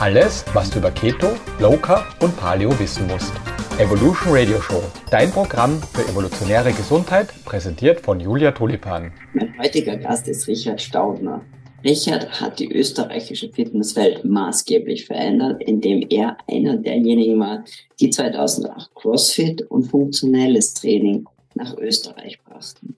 [0.00, 1.26] Alles, was du über Keto,
[1.58, 3.32] Low Carb und Paleo wissen musst.
[3.80, 4.80] Evolution Radio Show,
[5.10, 9.10] dein Programm für evolutionäre Gesundheit, präsentiert von Julia Tulipan.
[9.34, 11.44] Mein heutiger Gast ist Richard Staudner.
[11.82, 17.64] Richard hat die österreichische Fitnesswelt maßgeblich verändert, indem er einer derjenigen war,
[17.98, 21.24] die 2008 CrossFit und funktionelles Training
[21.56, 22.94] nach Österreich brachten.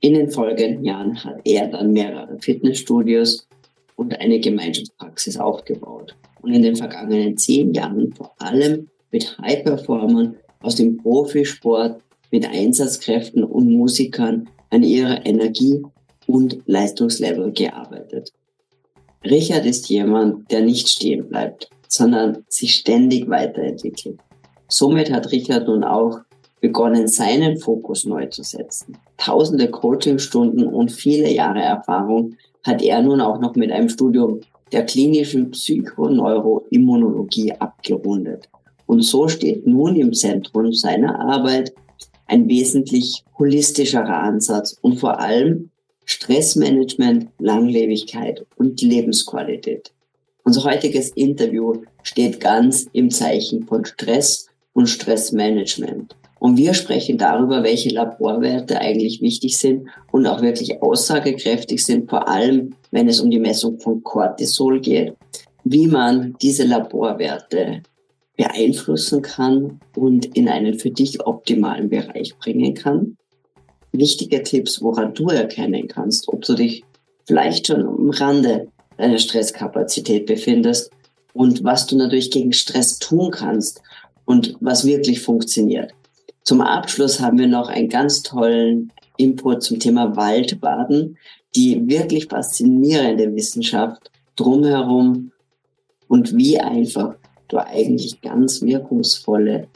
[0.00, 3.48] In den folgenden Jahren hat er dann mehrere Fitnessstudios
[3.96, 10.76] und eine Gemeinschaftspraxis aufgebaut und in den vergangenen zehn Jahren vor allem mit High-Performern aus
[10.76, 12.00] dem Profisport,
[12.30, 15.82] mit Einsatzkräften und Musikern an ihrer Energie
[16.26, 18.32] und Leistungslevel gearbeitet.
[19.24, 24.18] Richard ist jemand, der nicht stehen bleibt, sondern sich ständig weiterentwickelt.
[24.68, 26.20] Somit hat Richard nun auch
[26.60, 28.98] begonnen, seinen Fokus neu zu setzen.
[29.16, 34.40] Tausende Coachingstunden und viele Jahre Erfahrung hat er nun auch noch mit einem Studium
[34.72, 38.48] der klinischen Psychoneuroimmunologie abgerundet.
[38.86, 41.72] Und so steht nun im Zentrum seiner Arbeit
[42.26, 45.70] ein wesentlich holistischerer Ansatz und vor allem
[46.04, 49.92] Stressmanagement, Langlebigkeit und Lebensqualität.
[50.44, 56.16] Unser heutiges Interview steht ganz im Zeichen von Stress und Stressmanagement.
[56.38, 62.28] Und wir sprechen darüber, welche Laborwerte eigentlich wichtig sind und auch wirklich aussagekräftig sind, vor
[62.28, 65.14] allem wenn es um die Messung von Cortisol geht,
[65.64, 67.82] wie man diese Laborwerte
[68.36, 73.16] beeinflussen kann und in einen für dich optimalen Bereich bringen kann.
[73.92, 76.84] Wichtige Tipps, woran du erkennen kannst, ob du dich
[77.24, 80.90] vielleicht schon am Rande deiner Stresskapazität befindest
[81.32, 83.80] und was du natürlich gegen Stress tun kannst
[84.26, 85.92] und was wirklich funktioniert.
[86.46, 91.18] Zum Abschluss haben wir noch einen ganz tollen Input zum Thema Waldbaden,
[91.56, 95.32] die wirklich faszinierende Wissenschaft drumherum
[96.06, 97.16] und wie einfach
[97.48, 99.66] du eigentlich ganz wirkungsvolle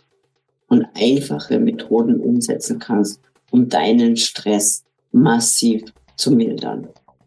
[0.69, 3.21] und einfache Methoden umsetzen kannst,
[3.51, 5.83] um deinen Stress massiv
[6.17, 6.87] zu mildern.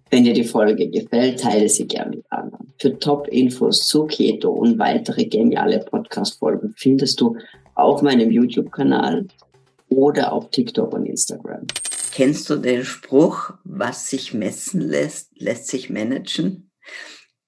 [0.09, 2.71] Wenn dir die Folge gefällt, teile sie gerne mit anderen.
[2.77, 7.35] Für Top-Infos zu Keto und weitere geniale Podcast-Folgen findest du
[7.75, 9.27] auf meinem YouTube-Kanal
[9.89, 11.67] oder auf TikTok und Instagram.
[12.11, 16.71] Kennst du den Spruch, was sich messen lässt, lässt sich managen?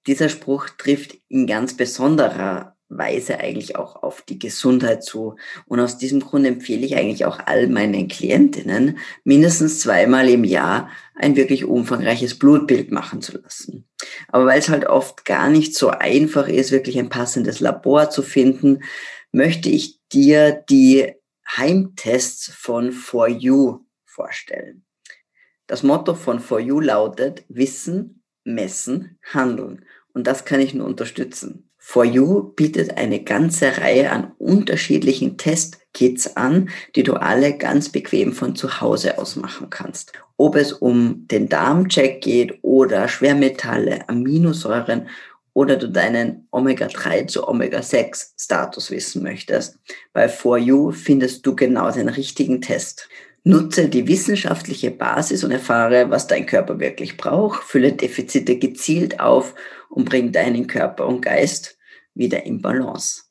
[0.07, 5.35] Dieser Spruch trifft in ganz besonderer Weise eigentlich auch auf die Gesundheit zu.
[5.65, 10.89] Und aus diesem Grund empfehle ich eigentlich auch all meinen Klientinnen, mindestens zweimal im Jahr
[11.15, 13.87] ein wirklich umfangreiches Blutbild machen zu lassen.
[14.27, 18.21] Aber weil es halt oft gar nicht so einfach ist, wirklich ein passendes Labor zu
[18.21, 18.83] finden,
[19.31, 21.13] möchte ich dir die
[21.57, 24.85] Heimtests von For You vorstellen.
[25.67, 29.85] Das Motto von For You lautet Wissen, Messen, Handeln.
[30.13, 31.69] Und das kann ich nur unterstützen.
[31.77, 38.33] For You bietet eine ganze Reihe an unterschiedlichen Testkits an, die du alle ganz bequem
[38.33, 40.13] von zu Hause aus machen kannst.
[40.37, 45.09] Ob es um den Darmcheck geht oder Schwermetalle, Aminosäuren
[45.55, 49.79] oder du deinen Omega-3 zu Omega-6-Status wissen möchtest.
[50.11, 53.07] Bei For You findest du genau den richtigen Test.
[53.45, 59.55] Nutze die wissenschaftliche Basis und erfahre, was dein Körper wirklich braucht, fülle Defizite gezielt auf
[59.89, 61.77] und bring deinen Körper und Geist
[62.13, 63.22] wieder in Balance.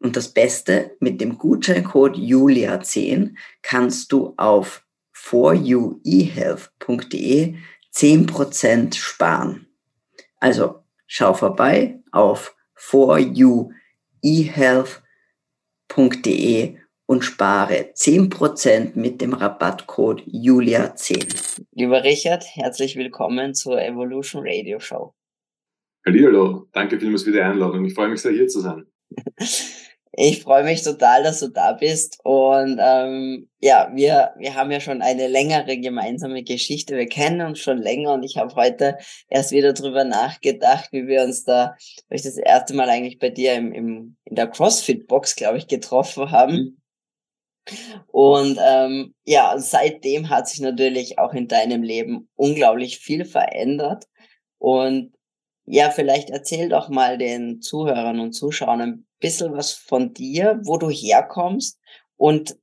[0.00, 7.56] Und das Beste, mit dem Gutscheincode Julia10 kannst du auf foruehealth.de
[7.94, 9.66] 10% sparen.
[10.40, 10.77] Also
[11.08, 13.72] schau vorbei auf foruehealth.de
[17.06, 21.64] und spare 10% mit dem Rabattcode Julia10.
[21.72, 25.14] Lieber Richard, herzlich willkommen zur Evolution Radio Show.
[26.06, 27.84] Hallo, danke vielmals für die Einladung.
[27.84, 28.86] Ich freue mich sehr, hier zu sein.
[30.12, 32.18] Ich freue mich total, dass du da bist.
[32.24, 36.96] Und ähm, ja, wir, wir haben ja schon eine längere gemeinsame Geschichte.
[36.96, 38.96] Wir kennen uns schon länger und ich habe heute
[39.28, 41.76] erst wieder drüber nachgedacht, wie wir uns da,
[42.08, 45.66] weil ich das erste Mal eigentlich bei dir im, im, in der CrossFit-Box, glaube ich,
[45.66, 46.54] getroffen haben.
[46.54, 46.78] Mhm.
[48.06, 54.04] Und ähm, ja, seitdem hat sich natürlich auch in deinem Leben unglaublich viel verändert.
[54.58, 55.12] Und
[55.70, 60.78] ja, vielleicht erzähl doch mal den Zuhörern und Zuschauern ein bisschen was von dir, wo
[60.78, 61.78] du herkommst
[62.16, 62.56] und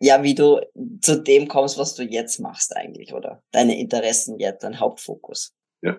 [0.00, 0.60] ja, wie du
[1.00, 5.52] zu dem kommst, was du jetzt machst eigentlich oder deine Interessen jetzt, dein Hauptfokus.
[5.82, 5.98] Ja,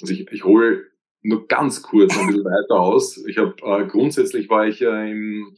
[0.00, 0.84] also ich, ich hole
[1.22, 3.24] nur ganz kurz ein bisschen weiter aus.
[3.26, 5.56] Ich habe äh, grundsätzlich war ich ja im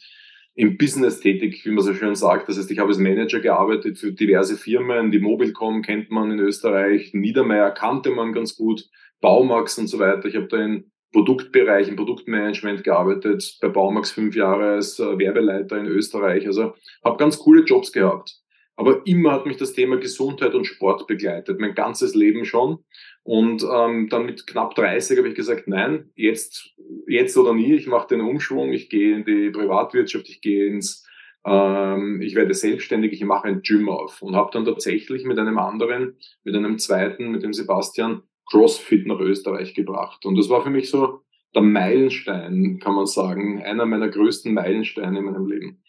[0.56, 2.48] im Business tätig, wie man so schön sagt.
[2.48, 5.10] Das heißt, ich habe als Manager gearbeitet für diverse Firmen.
[5.10, 8.88] Die Mobilcom kennt man in Österreich, Niedermeyer kannte man ganz gut,
[9.20, 10.26] Baumax und so weiter.
[10.26, 15.78] Ich habe da in Produktbereich, im Produktmanagement gearbeitet, bei Baumax fünf Jahre als äh, Werbeleiter
[15.78, 16.46] in Österreich.
[16.46, 16.74] Also
[17.04, 18.36] habe ganz coole Jobs gehabt.
[18.76, 22.84] Aber immer hat mich das Thema Gesundheit und Sport begleitet, mein ganzes Leben schon.
[23.22, 26.74] Und ähm, dann mit knapp 30 habe ich gesagt, nein, jetzt,
[27.08, 31.06] jetzt oder nie, ich mache den Umschwung, ich gehe in die Privatwirtschaft, ich gehe ins,
[31.46, 34.20] ähm, ich werde selbstständig, ich mache ein Gym auf.
[34.20, 39.20] Und habe dann tatsächlich mit einem anderen, mit einem zweiten, mit dem Sebastian, CrossFit nach
[39.20, 40.25] Österreich gebracht.
[40.25, 41.20] Und das war für mich so
[41.54, 45.82] der Meilenstein, kann man sagen, einer meiner größten Meilensteine in meinem Leben.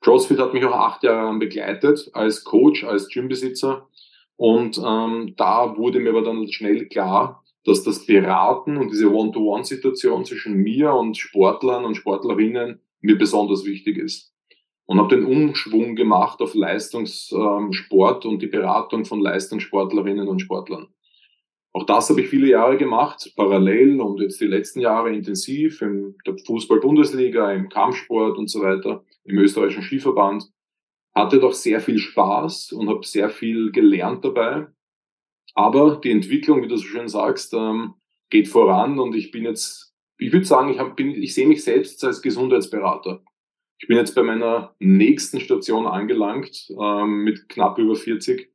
[0.00, 3.88] CrossFit hat mich auch acht Jahre begleitet als Coach, als Gymbesitzer.
[4.36, 10.24] Und ähm, da wurde mir aber dann schnell klar, dass das Beraten und diese One-to-One-Situation
[10.26, 14.34] zwischen mir und Sportlern und Sportlerinnen mir besonders wichtig ist.
[14.86, 20.88] Und habe den Umschwung gemacht auf Leistungssport ähm, und die Beratung von Leistungssportlerinnen und Sportlern.
[21.76, 26.14] Auch das habe ich viele Jahre gemacht, parallel und jetzt die letzten Jahre intensiv im
[26.24, 30.44] der Fußball-Bundesliga, im Kampfsport und so weiter, im österreichischen Skiverband.
[31.16, 34.68] Hatte doch sehr viel Spaß und habe sehr viel gelernt dabei.
[35.56, 37.94] Aber die Entwicklung, wie du so schön sagst, ähm,
[38.30, 42.04] geht voran und ich bin jetzt, ich würde sagen, ich, bin, ich sehe mich selbst
[42.04, 43.24] als Gesundheitsberater.
[43.80, 48.52] Ich bin jetzt bei meiner nächsten Station angelangt, ähm, mit knapp über 40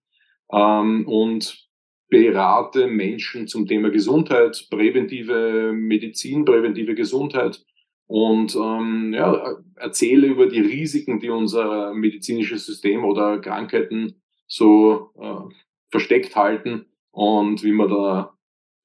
[0.54, 1.69] ähm, und
[2.10, 7.64] berate Menschen zum Thema Gesundheit, präventive Medizin, präventive Gesundheit
[8.08, 14.16] und ähm, ja, erzähle über die Risiken, die unser medizinisches System oder Krankheiten
[14.48, 15.54] so äh,
[15.92, 18.36] versteckt halten und wie man da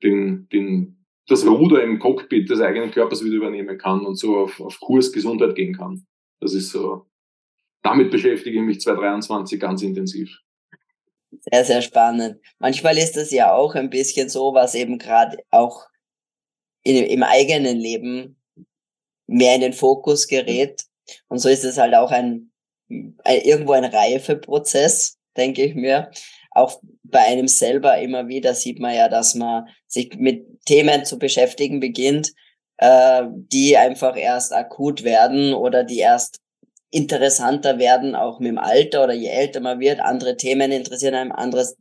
[0.02, 4.60] den, den, das Ruder im Cockpit des eigenen Körpers wieder übernehmen kann und so auf,
[4.60, 6.04] auf Kurs Gesundheit gehen kann.
[6.40, 7.06] Das ist so,
[7.82, 10.43] damit beschäftige ich mich 2023 ganz intensiv.
[11.40, 12.40] Sehr, sehr spannend.
[12.58, 15.86] Manchmal ist es ja auch ein bisschen so, was eben gerade auch
[16.82, 18.36] in, im eigenen Leben
[19.26, 20.84] mehr in den Fokus gerät.
[21.28, 22.52] Und so ist es halt auch ein,
[22.88, 26.10] ein irgendwo ein Reifeprozess, denke ich mir.
[26.50, 31.18] Auch bei einem selber immer wieder sieht man ja, dass man sich mit Themen zu
[31.18, 32.32] beschäftigen beginnt,
[32.78, 36.40] äh, die einfach erst akut werden oder die erst
[36.94, 40.00] interessanter werden, auch mit dem Alter oder je älter man wird.
[40.00, 41.76] Andere Themen interessieren einem anderes,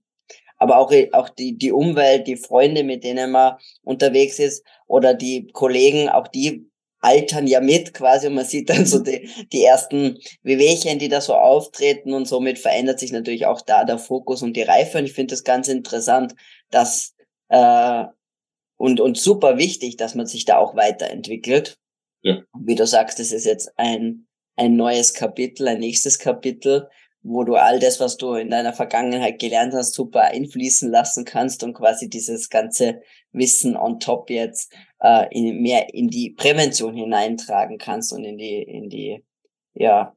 [0.57, 5.47] aber auch, auch die, die Umwelt, die Freunde, mit denen man unterwegs ist oder die
[5.53, 6.69] Kollegen, auch die
[6.99, 11.21] altern ja mit quasi und man sieht dann so die, die ersten Wehwehchen, die da
[11.21, 15.05] so auftreten und somit verändert sich natürlich auch da der Fokus und die Reife und
[15.05, 16.33] ich finde das ganz interessant,
[16.71, 17.13] dass
[17.49, 18.05] äh,
[18.77, 21.77] und, und super wichtig, dass man sich da auch weiterentwickelt.
[22.21, 22.41] Ja.
[22.57, 26.89] Wie du sagst, das ist jetzt ein ein neues Kapitel, ein nächstes Kapitel,
[27.21, 31.63] wo du all das, was du in deiner Vergangenheit gelernt hast, super einfließen lassen kannst
[31.63, 33.01] und quasi dieses ganze
[33.31, 38.61] Wissen on top jetzt äh, in, mehr in die Prävention hineintragen kannst und in die,
[38.61, 39.23] in die,
[39.73, 40.15] ja,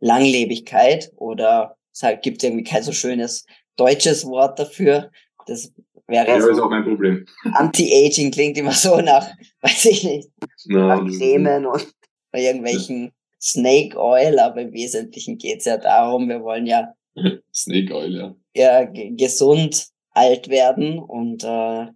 [0.00, 3.44] Langlebigkeit oder es halt, gibt irgendwie kein so schönes
[3.76, 5.10] deutsches Wort dafür.
[5.46, 5.72] Das
[6.06, 7.26] wäre ja, so ist auch mein Problem.
[7.54, 9.28] Anti-Aging klingt immer so nach,
[9.62, 10.30] weiß ich nicht,
[10.66, 11.92] no, nach Cremen und
[12.30, 16.94] bei irgendwelchen Snake Oil, aber im Wesentlichen geht's ja darum, wir wollen ja
[17.54, 18.36] Snake Oil, ja.
[18.54, 21.86] ja gesund alt werden und äh,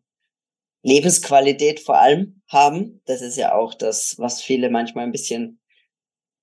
[0.83, 3.01] Lebensqualität vor allem haben.
[3.07, 5.61] Das ist ja auch das, was viele manchmal ein bisschen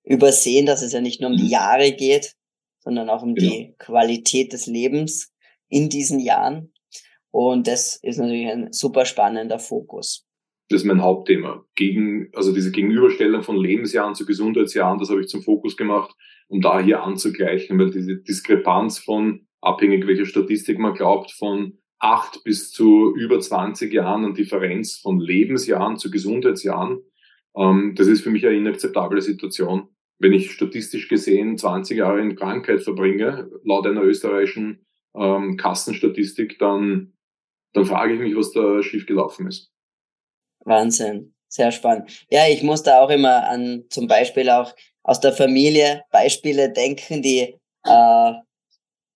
[0.03, 1.49] übersehen, dass es ja nicht nur um die mhm.
[1.49, 2.35] Jahre geht,
[2.79, 3.51] sondern auch um genau.
[3.51, 5.31] die Qualität des Lebens
[5.67, 6.73] in diesen Jahren.
[7.31, 10.25] Und das ist natürlich ein super spannender Fokus.
[10.69, 11.65] Das ist mein Hauptthema.
[11.75, 16.15] Gegen, also diese Gegenüberstellung von Lebensjahren zu Gesundheitsjahren, das habe ich zum Fokus gemacht,
[16.47, 22.43] um da hier anzugleichen, weil diese Diskrepanz von, abhängig welcher Statistik man glaubt, von acht
[22.43, 27.01] bis zu über 20 Jahren an Differenz von Lebensjahren zu Gesundheitsjahren,
[27.55, 29.89] ähm, das ist für mich eine inakzeptable Situation.
[30.19, 34.85] Wenn ich statistisch gesehen 20 Jahre in Krankheit verbringe, laut einer österreichischen
[35.15, 37.13] ähm, Kassenstatistik, dann,
[37.73, 39.71] dann frage ich mich, was da schiefgelaufen ist.
[40.65, 41.33] Wahnsinn.
[41.47, 42.25] Sehr spannend.
[42.29, 47.23] Ja, ich muss da auch immer an zum Beispiel auch aus der Familie Beispiele denken,
[47.23, 48.31] die äh,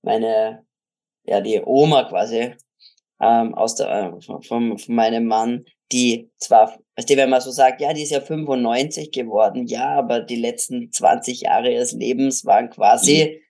[0.02, 0.66] meine,
[1.26, 2.56] ja, die Oma quasi
[3.22, 7.52] ähm, aus der, äh, von, von meinem Mann, die zwar, weißt du, wenn man so
[7.52, 12.46] sagt, ja, die ist ja 95 geworden, ja, aber die letzten 20 Jahre ihres Lebens
[12.46, 13.43] waren quasi mhm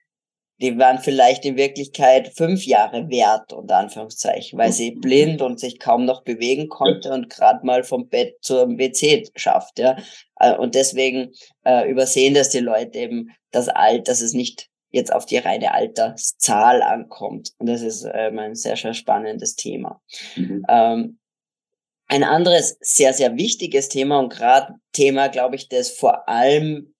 [0.64, 5.78] die waren vielleicht in Wirklichkeit fünf Jahre wert, unter Anführungszeichen, weil sie blind und sich
[5.78, 9.96] kaum noch bewegen konnte und gerade mal vom Bett zum WC schafft, ja.
[10.40, 11.32] Äh, und deswegen
[11.64, 15.74] äh, übersehen das die Leute eben, das Alt, dass es nicht jetzt auf die reine
[15.74, 17.52] Alterszahl ankommt.
[17.58, 20.00] Und das ist ähm, ein sehr, sehr spannendes Thema.
[20.34, 20.64] Mhm.
[20.68, 21.18] Ähm,
[22.06, 26.94] ein anderes sehr, sehr wichtiges Thema und gerade Thema, glaube ich, das vor allem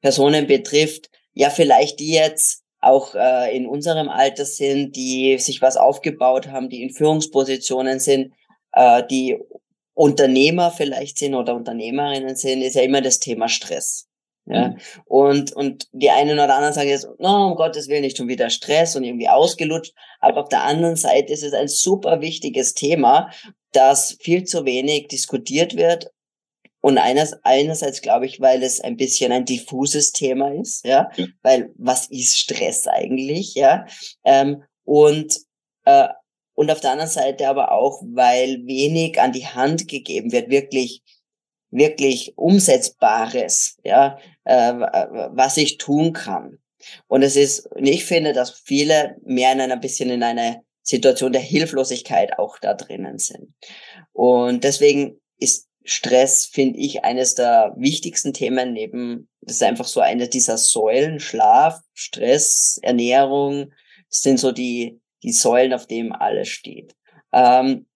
[0.00, 5.76] Personen betrifft, ja, vielleicht die jetzt auch äh, in unserem Alter sind, die sich was
[5.76, 8.32] aufgebaut haben, die in Führungspositionen sind,
[8.72, 9.38] äh, die
[9.94, 14.08] Unternehmer vielleicht sind oder Unternehmerinnen sind, ist ja immer das Thema Stress.
[14.46, 14.76] Ja, mhm.
[15.06, 18.50] und, und die einen oder anderen sagen jetzt, no, um Gottes Willen nicht schon wieder
[18.50, 19.94] Stress und irgendwie ausgelutscht.
[20.20, 23.30] Aber auf der anderen Seite ist es ein super wichtiges Thema,
[23.72, 26.10] das viel zu wenig diskutiert wird.
[26.84, 31.26] Und eines, einerseits glaube ich, weil es ein bisschen ein diffuses Thema ist, ja, ja.
[31.40, 33.86] weil was ist Stress eigentlich, ja,
[34.22, 35.34] ähm, und
[35.86, 36.08] äh,
[36.52, 41.02] und auf der anderen Seite aber auch, weil wenig an die Hand gegeben wird, wirklich
[41.70, 46.58] wirklich umsetzbares, ja, äh, was ich tun kann.
[47.06, 51.32] Und es ist, und ich finde, dass viele mehr in einer bisschen in einer Situation
[51.32, 53.54] der Hilflosigkeit auch da drinnen sind.
[54.12, 60.00] Und deswegen ist Stress, finde ich, eines der wichtigsten Themen neben, das ist einfach so
[60.00, 63.72] eine dieser Säulen, Schlaf, Stress, Ernährung,
[64.08, 66.94] das sind so die, die Säulen, auf denen alles steht.
[67.32, 67.86] Ähm,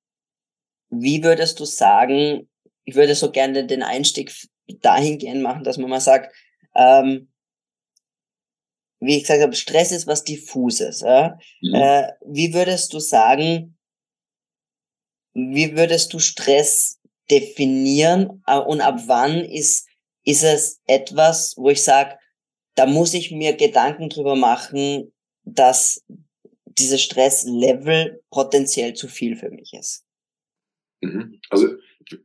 [0.91, 2.49] wie würdest du sagen,
[2.85, 4.35] ich würde so gerne den Einstieg
[4.83, 6.35] dahingehend machen, dass man mal sagt,
[6.75, 7.31] ähm,
[9.01, 11.01] wie ich gesagt habe, Stress ist was diffuses.
[11.01, 11.39] Ja?
[11.63, 11.75] Mhm.
[11.75, 13.79] Äh, wie würdest du sagen,
[15.35, 16.98] wie würdest du Stress
[17.31, 19.89] definieren äh, und ab wann ist,
[20.25, 22.19] ist es etwas, wo ich sage,
[22.75, 25.13] da muss ich mir Gedanken drüber machen,
[25.45, 26.05] dass
[26.65, 30.05] dieses Stresslevel potenziell zu viel für mich ist.
[31.01, 31.41] Mhm.
[31.51, 31.69] Also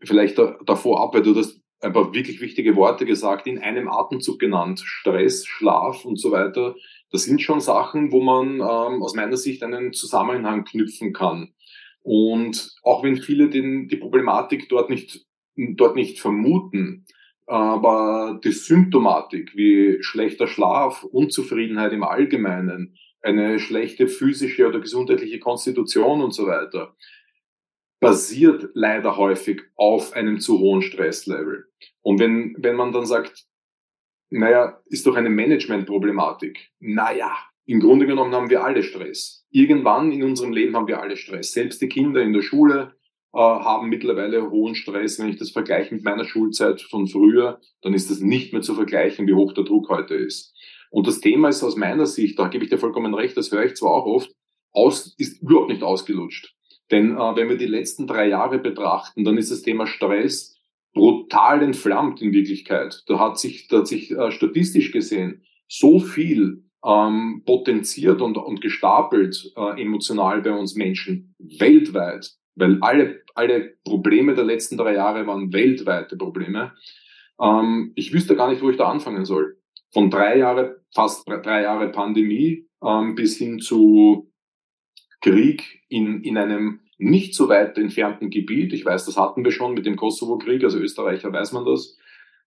[0.03, 3.89] vielleicht da, davor ab, weil du das ein paar wirklich wichtige Worte gesagt, in einem
[3.89, 4.81] Atemzug genannt.
[4.83, 6.75] Stress, Schlaf und so weiter.
[7.11, 11.53] Das sind schon Sachen, wo man ähm, aus meiner Sicht einen Zusammenhang knüpfen kann.
[12.03, 17.05] Und auch wenn viele den, die Problematik dort nicht, dort nicht vermuten,
[17.45, 26.21] aber die Symptomatik wie schlechter Schlaf, Unzufriedenheit im Allgemeinen, eine schlechte physische oder gesundheitliche Konstitution
[26.21, 26.95] und so weiter,
[28.01, 31.65] basiert leider häufig auf einem zu hohen Stresslevel.
[32.01, 33.45] Und wenn, wenn man dann sagt,
[34.29, 36.71] naja, ist doch eine Managementproblematik.
[36.79, 39.42] Naja, im Grunde genommen haben wir alle Stress.
[39.55, 41.51] Irgendwann in unserem Leben haben wir alle Stress.
[41.51, 42.95] Selbst die Kinder in der Schule
[43.33, 45.19] äh, haben mittlerweile hohen Stress.
[45.19, 48.73] Wenn ich das vergleiche mit meiner Schulzeit von früher, dann ist das nicht mehr zu
[48.73, 50.55] vergleichen, wie hoch der Druck heute ist.
[50.89, 53.65] Und das Thema ist aus meiner Sicht, da gebe ich dir vollkommen recht, das höre
[53.65, 54.31] ich zwar auch oft,
[54.71, 56.55] aus, ist überhaupt nicht ausgelutscht.
[56.89, 60.59] Denn äh, wenn wir die letzten drei Jahre betrachten, dann ist das Thema Stress
[60.95, 63.03] brutal entflammt in Wirklichkeit.
[63.05, 68.61] Da hat sich, da hat sich äh, statistisch gesehen so viel ähm, potenziert und, und
[68.61, 75.25] gestapelt äh, emotional bei uns Menschen weltweit, weil alle, alle Probleme der letzten drei Jahre
[75.25, 76.73] waren weltweite Probleme.
[77.41, 79.57] Ähm, ich wüsste gar nicht, wo ich da anfangen soll.
[79.91, 84.31] Von drei Jahre, fast drei Jahre Pandemie ähm, bis hin zu
[85.21, 89.73] Krieg in, in einem nicht so weit entfernten Gebiet, ich weiß, das hatten wir schon
[89.73, 91.97] mit dem Kosovo-Krieg, also Österreicher weiß man das,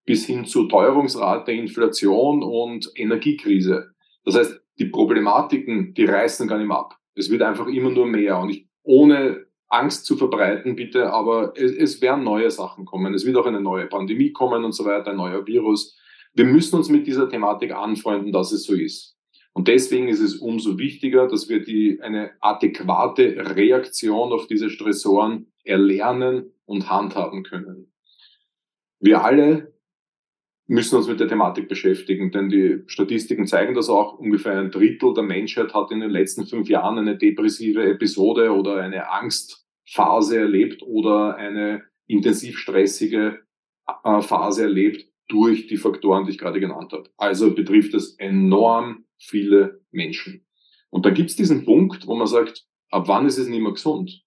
[0.04, 3.95] bis hin zu Teuerungsrate, Inflation und Energiekrise.
[4.26, 6.99] Das heißt, die Problematiken, die reißen gar nicht mehr ab.
[7.14, 11.73] Es wird einfach immer nur mehr und ich, ohne Angst zu verbreiten, bitte, aber es,
[11.73, 13.14] es werden neue Sachen kommen.
[13.14, 15.97] Es wird auch eine neue Pandemie kommen und so weiter, ein neuer Virus.
[16.35, 19.16] Wir müssen uns mit dieser Thematik anfreunden, dass es so ist.
[19.54, 25.47] Und deswegen ist es umso wichtiger, dass wir die, eine adäquate Reaktion auf diese Stressoren
[25.64, 27.90] erlernen und handhaben können.
[29.00, 29.73] Wir alle
[30.66, 34.18] müssen uns mit der Thematik beschäftigen, denn die Statistiken zeigen das auch.
[34.18, 38.76] Ungefähr ein Drittel der Menschheit hat in den letzten fünf Jahren eine depressive Episode oder
[38.76, 43.40] eine Angstphase erlebt oder eine intensiv stressige
[44.04, 47.11] äh, Phase erlebt durch die Faktoren, die ich gerade genannt habe.
[47.16, 50.46] Also betrifft es enorm viele Menschen.
[50.90, 54.23] Und da gibt's diesen Punkt, wo man sagt, ab wann ist es nicht mehr gesund?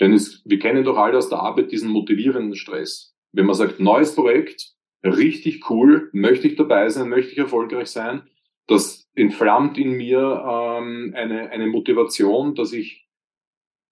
[0.00, 3.14] Denn es, wir kennen doch alle aus der Arbeit diesen motivierenden Stress.
[3.32, 4.73] Wenn man sagt, neues Projekt,
[5.04, 8.22] richtig cool, möchte ich dabei sein, möchte ich erfolgreich sein,
[8.66, 13.06] das entflammt in mir ähm, eine, eine Motivation, dass ich,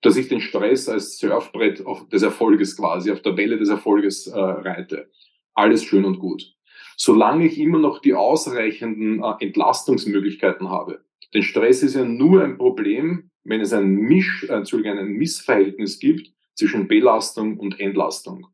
[0.00, 4.26] dass ich den Stress als Surfbrett auf, des Erfolges quasi, auf der Welle des Erfolges
[4.26, 5.10] äh, reite.
[5.54, 6.54] Alles schön und gut
[6.96, 11.04] solange ich immer noch die ausreichenden äh, Entlastungsmöglichkeiten habe.
[11.34, 16.32] Denn Stress ist ja nur ein Problem, wenn es ein, Misch, äh, ein Missverhältnis gibt
[16.54, 18.46] zwischen Belastung und Entlastung.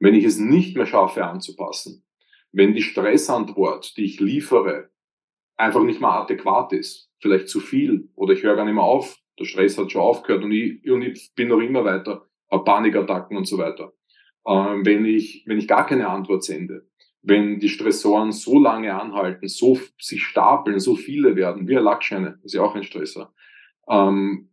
[0.00, 2.04] Wenn ich es nicht mehr schaffe anzupassen,
[2.52, 4.90] wenn die Stressantwort, die ich liefere,
[5.56, 9.16] einfach nicht mehr adäquat ist, vielleicht zu viel oder ich höre gar nicht mehr auf,
[9.38, 12.26] der Stress hat schon aufgehört und ich, und ich bin noch immer weiter
[12.58, 13.92] Panikattacken und so weiter.
[14.46, 16.88] Ähm, wenn ich, wenn ich gar keine Antwort sende,
[17.22, 22.38] wenn die Stressoren so lange anhalten, so sich stapeln, so viele werden, wie ein Lackscheine,
[22.42, 23.32] ist ja auch ein Stressor.
[23.88, 24.50] Ähm,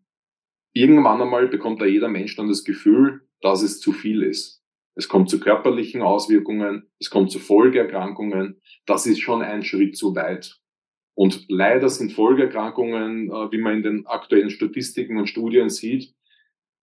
[0.73, 4.56] irgendwann einmal bekommt da jeder Mensch dann das Gefühl, dass es zu viel ist.
[4.97, 8.59] Es kommt zu körperlichen Auswirkungen, es kommt zu Folgeerkrankungen.
[8.87, 10.59] Das ist schon ein Schritt zu weit.
[11.13, 16.15] Und leider sind Folgeerkrankungen, äh, wie man in den aktuellen Statistiken und Studien sieht,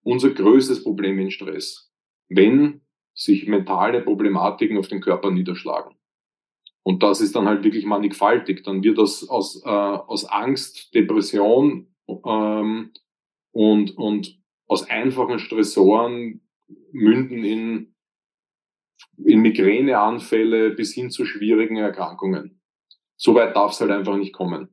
[0.04, 1.92] unser größtes Problem in Stress.
[2.28, 2.83] Wenn
[3.14, 5.97] sich mentale Problematiken auf den Körper niederschlagen.
[6.85, 8.62] Und das ist dann halt wirklich mannigfaltig.
[8.62, 12.92] Dann wird das aus, äh, aus Angst, Depression ähm,
[13.50, 16.42] und, und aus einfachen Stressoren
[16.92, 17.94] münden in,
[19.25, 22.61] in Migräneanfälle bis hin zu schwierigen Erkrankungen.
[23.16, 24.68] So weit darf es halt einfach nicht kommen.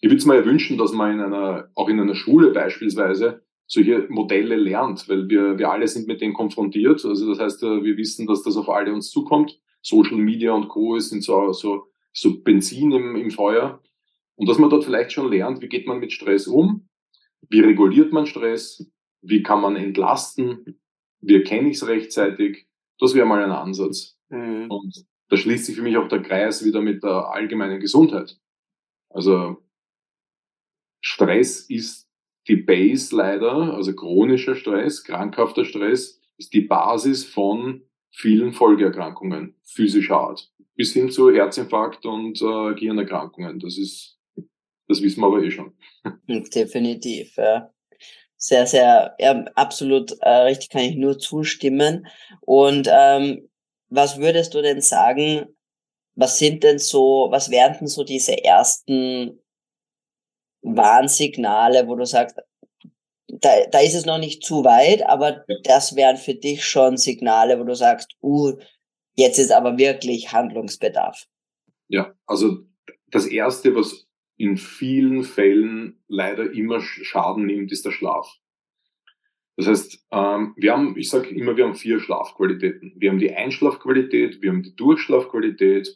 [0.00, 3.42] Ich würde es mir ja wünschen, dass man in einer, auch in einer Schule beispielsweise
[3.66, 7.04] solche Modelle lernt, weil wir, wir alle sind mit denen konfrontiert.
[7.04, 9.60] Also das heißt, äh, wir wissen, dass das auf alle uns zukommt.
[9.82, 10.98] Social Media und Co.
[10.98, 13.80] sind so, so, so Benzin im, im Feuer.
[14.34, 16.88] Und dass man dort vielleicht schon lernt, wie geht man mit Stress um,
[17.48, 18.90] wie reguliert man Stress,
[19.22, 20.80] wie kann man entlasten,
[21.20, 22.66] wie erkenne ich es rechtzeitig.
[23.00, 24.16] Das wäre mal ein Ansatz.
[24.28, 24.70] Mhm.
[24.70, 28.38] Und da schließt sich für mich auch der Kreis wieder mit der allgemeinen Gesundheit.
[29.08, 29.62] Also
[31.00, 32.08] Stress ist
[32.48, 40.16] die Base leider, also chronischer Stress, krankhafter Stress, ist die Basis von vielen Folgeerkrankungen physischer
[40.16, 43.60] Art, bis hin zu Herzinfarkt und äh, Gehirnerkrankungen.
[43.60, 44.18] Das ist,
[44.88, 45.74] das wissen wir aber eh schon.
[46.28, 47.72] Definitiv, ja.
[48.42, 52.06] Sehr, sehr, ja, absolut äh, richtig, kann ich nur zustimmen.
[52.40, 53.50] Und ähm,
[53.90, 55.46] was würdest du denn sagen,
[56.14, 59.42] was sind denn so, was wären denn so diese ersten
[60.62, 62.36] Warnsignale, wo du sagst,
[63.28, 65.56] da, da ist es noch nicht zu weit, aber ja.
[65.64, 68.54] das wären für dich schon Signale, wo du sagst, uh,
[69.16, 71.26] jetzt ist aber wirklich Handlungsbedarf.
[71.88, 72.64] Ja, also
[73.08, 74.06] das Erste, was
[74.40, 78.38] in vielen Fällen leider immer Schaden nimmt, ist der Schlaf.
[79.58, 82.94] Das heißt, ähm, wir haben, ich sage immer, wir haben vier Schlafqualitäten.
[82.96, 85.94] Wir haben die Einschlafqualität, wir haben die Durchschlafqualität,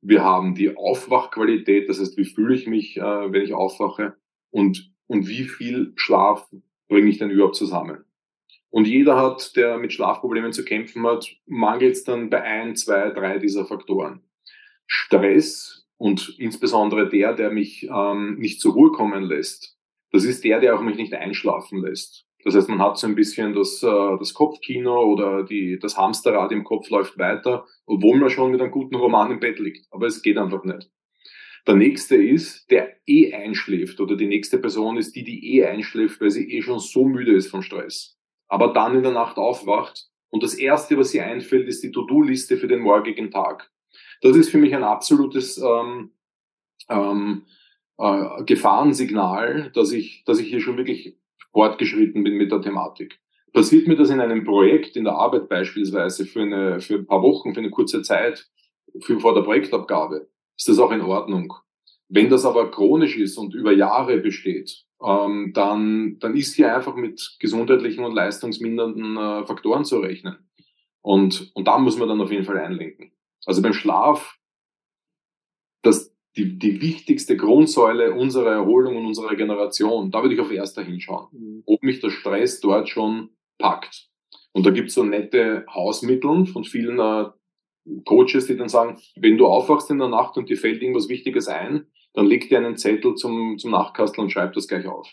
[0.00, 4.16] wir haben die Aufwachqualität, das heißt, wie fühle ich mich, äh, wenn ich aufwache
[4.50, 6.48] und, und wie viel Schlaf
[6.88, 8.04] bringe ich denn überhaupt zusammen.
[8.70, 13.10] Und jeder hat, der mit Schlafproblemen zu kämpfen hat, mangelt es dann bei ein, zwei,
[13.10, 14.24] drei dieser Faktoren.
[14.88, 19.76] Stress und insbesondere der, der mich ähm, nicht zur Ruhe kommen lässt,
[20.12, 22.26] das ist der, der auch mich nicht einschlafen lässt.
[22.44, 26.52] Das heißt, man hat so ein bisschen das, äh, das Kopfkino oder die, das Hamsterrad
[26.52, 29.86] im Kopf läuft weiter, obwohl man schon mit einem guten Roman im Bett liegt.
[29.90, 30.88] Aber es geht einfach nicht.
[31.66, 36.20] Der nächste ist, der eh einschläft oder die nächste Person ist die, die eh einschläft,
[36.20, 38.16] weil sie eh schon so müde ist vom Stress.
[38.46, 42.56] Aber dann in der Nacht aufwacht und das erste, was sie einfällt, ist die To-Do-Liste
[42.58, 43.72] für den morgigen Tag.
[44.22, 46.12] Das ist für mich ein absolutes ähm,
[46.88, 47.46] ähm,
[47.98, 51.16] äh, Gefahrensignal, dass ich, dass ich hier schon wirklich
[51.52, 53.18] fortgeschritten bin mit der Thematik.
[53.52, 57.22] Passiert mir das in einem Projekt, in der Arbeit beispielsweise, für, eine, für ein paar
[57.22, 58.46] Wochen, für eine kurze Zeit,
[59.00, 61.54] für, vor der Projektabgabe, ist das auch in Ordnung.
[62.08, 66.94] Wenn das aber chronisch ist und über Jahre besteht, ähm, dann, dann ist hier einfach
[66.94, 70.36] mit gesundheitlichen und leistungsmindernden äh, Faktoren zu rechnen.
[71.00, 73.12] Und, und da muss man dann auf jeden Fall einlenken.
[73.46, 74.36] Also beim Schlaf,
[75.82, 80.82] das, die, die wichtigste Grundsäule unserer Erholung und unserer Regeneration, da würde ich auf erster
[80.82, 81.62] hinschauen, mhm.
[81.64, 84.10] ob mich der Stress dort schon packt.
[84.52, 87.30] Und da gibt es so nette Hausmittel von vielen äh,
[88.04, 91.46] Coaches, die dann sagen, wenn du aufwachst in der Nacht und dir fällt irgendwas Wichtiges
[91.46, 95.08] ein, dann leg dir einen Zettel zum, zum Nachkastel und schreib das gleich auf.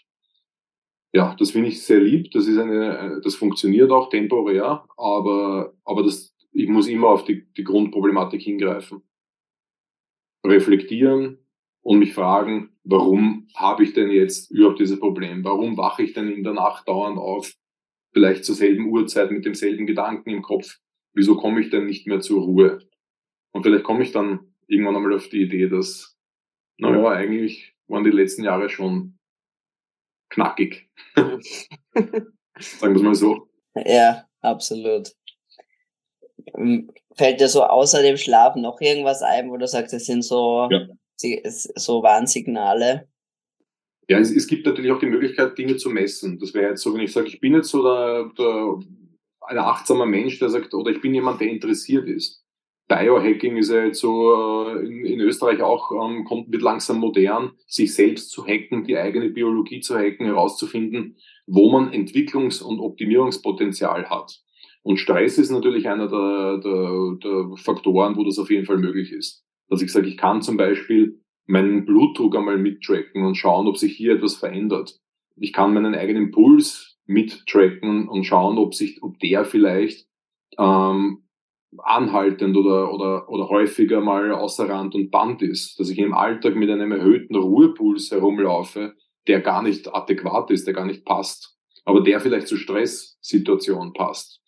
[1.13, 2.31] Ja, das finde ich sehr lieb.
[2.31, 7.45] Das ist eine, das funktioniert auch temporär, aber, aber das, ich muss immer auf die,
[7.53, 9.01] die Grundproblematik hingreifen.
[10.45, 11.39] Reflektieren
[11.81, 15.43] und mich fragen, warum habe ich denn jetzt überhaupt dieses Problem?
[15.43, 17.53] Warum wache ich denn in der Nacht dauernd auf?
[18.13, 20.79] Vielleicht zur selben Uhrzeit mit demselben Gedanken im Kopf
[21.13, 22.79] wieso komme ich denn nicht mehr zur Ruhe?
[23.51, 26.17] Und vielleicht komme ich dann irgendwann einmal auf die Idee, dass,
[26.77, 29.19] naja, eigentlich waren die letzten Jahre schon
[30.29, 30.89] knackig.
[31.15, 33.49] Sagen wir es mal so.
[33.75, 35.11] Ja, absolut.
[36.55, 40.23] Ähm, fällt dir so außer dem Schlaf noch irgendwas ein, wo du sagst, das sind
[40.23, 40.87] so, ja.
[41.75, 43.07] so Warnsignale?
[44.09, 46.39] Ja, es, es, gibt natürlich auch die Möglichkeit, Dinge zu messen.
[46.39, 48.79] Das wäre jetzt so, wenn ich sage, ich bin jetzt so der, der
[49.41, 52.43] ein achtsamer Mensch, der sagt, oder ich bin jemand, der interessiert ist.
[52.87, 57.53] Biohacking ist ja jetzt so äh, in, in Österreich auch, ähm, kommt mit langsam modern,
[57.65, 64.09] sich selbst zu hacken, die eigene Biologie zu hacken, herauszufinden, wo man Entwicklungs- und Optimierungspotenzial
[64.09, 64.42] hat.
[64.83, 69.11] Und Stress ist natürlich einer der, der, der Faktoren, wo das auf jeden Fall möglich
[69.11, 69.43] ist.
[69.69, 73.95] Dass ich sage, ich kann zum Beispiel meinen Blutdruck einmal mittracken und schauen, ob sich
[73.95, 74.99] hier etwas verändert.
[75.37, 80.07] Ich kann meinen eigenen Puls mittracken und schauen, ob sich, ob der vielleicht
[80.57, 81.23] ähm,
[81.77, 85.79] anhaltend oder, oder, oder häufiger mal außer Rand und Band ist.
[85.79, 88.95] Dass ich im Alltag mit einem erhöhten Ruhepuls herumlaufe,
[89.27, 94.42] der gar nicht adäquat ist, der gar nicht passt, aber der vielleicht zur Stresssituation passt.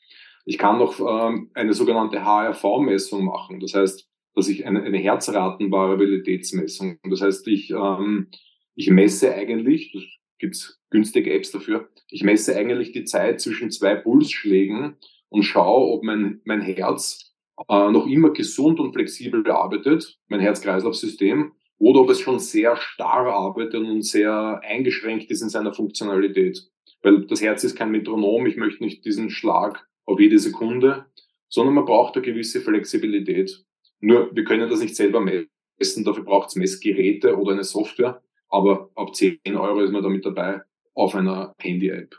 [0.46, 3.60] Ich kann noch ähm, eine sogenannte HRV-Messung machen.
[3.60, 7.00] Das heißt, dass ich eine, eine Herzratenvariabilitätsmessung.
[7.10, 8.28] Das heißt, ich, ähm,
[8.76, 10.04] ich messe eigentlich, das
[10.38, 14.98] gibt's günstige Apps dafür, ich messe eigentlich die Zeit zwischen zwei Pulsschlägen
[15.30, 17.34] und schaue, ob mein, mein Herz
[17.68, 23.34] äh, noch immer gesund und flexibel arbeitet, mein Herz-Kreislauf-System, oder ob es schon sehr starr
[23.34, 26.70] arbeitet und sehr eingeschränkt ist in seiner Funktionalität.
[27.02, 31.06] Weil das Herz ist kein Metronom, ich möchte nicht diesen Schlag auf jede Sekunde,
[31.50, 33.64] sondern man braucht eine gewisse Flexibilität.
[34.00, 38.90] Nur, wir können das nicht selber messen, dafür braucht es Messgeräte oder eine Software, aber
[38.96, 40.62] ab 10 Euro ist man damit dabei
[40.94, 42.16] auf einer Handy-App.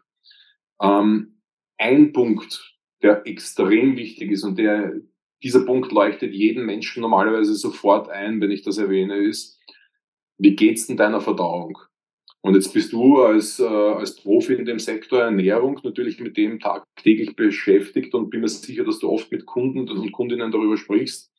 [0.80, 1.40] Ähm,
[1.78, 4.92] ein Punkt, der extrem wichtig ist und der,
[5.42, 9.60] dieser Punkt leuchtet jedem Menschen normalerweise sofort ein, wenn ich das erwähne, ist,
[10.38, 11.78] wie geht's denn deiner Verdauung?
[12.46, 16.60] Und jetzt bist du als, äh, als Profi in dem Sektor Ernährung natürlich mit dem
[16.60, 21.32] tagtäglich beschäftigt und bin mir sicher, dass du oft mit Kunden und Kundinnen darüber sprichst.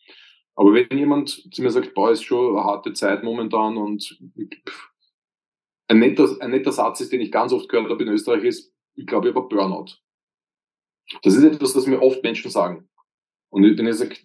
[0.56, 4.20] Aber wenn jemand zu mir sagt, boah, ist schon eine harte Zeit momentan und
[4.68, 4.90] pff,
[5.88, 8.74] ein netter, ein netter Satz ist, den ich ganz oft gehört habe in Österreich, ist,
[8.96, 9.94] ich glaube, ich habe Burnout.
[11.24, 12.90] Das ist etwas, das mir oft Menschen sagen.
[13.50, 14.18] Und wenn ich sage,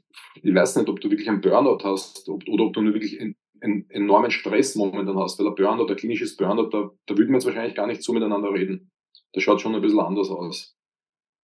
[0.42, 3.20] ich weiß nicht, ob du wirklich einen Burnout hast ob, oder ob du nur wirklich
[3.62, 7.34] einen enormen Stress momentan hast, weil ein Burnout, ein klinisches Burnout, da, da würden wir
[7.34, 8.90] jetzt wahrscheinlich gar nicht so miteinander reden.
[9.32, 10.76] Das schaut schon ein bisschen anders aus.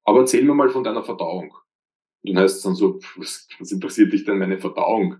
[0.04, 1.54] Aber erzähl mir mal von deiner Verdauung.
[2.22, 5.16] Und dann heißt es dann so, was, was interessiert dich denn meine Verdauung?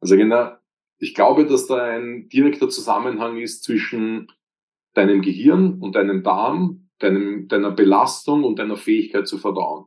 [0.00, 0.56] Also genau,
[0.98, 4.28] ich glaube, dass da ein direkter Zusammenhang ist zwischen
[4.94, 9.86] deinem Gehirn und deinem Darm, deinem, deiner Belastung und deiner Fähigkeit zu verdauen.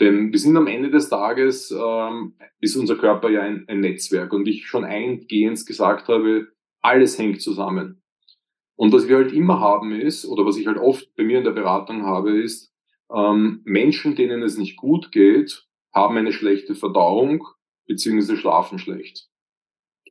[0.00, 4.32] Denn wir sind am Ende des Tages, ähm, ist unser Körper ja ein, ein Netzwerk.
[4.32, 6.48] Und ich schon eingehend gesagt habe,
[6.80, 8.02] alles hängt zusammen.
[8.76, 11.44] Und was wir halt immer haben ist, oder was ich halt oft bei mir in
[11.44, 12.72] der Beratung habe, ist,
[13.14, 17.46] ähm, Menschen, denen es nicht gut geht, haben eine schlechte Verdauung,
[17.86, 19.28] beziehungsweise schlafen schlecht.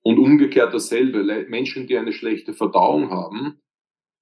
[0.01, 1.23] Und umgekehrt dasselbe.
[1.49, 3.61] Menschen, die eine schlechte Verdauung haben,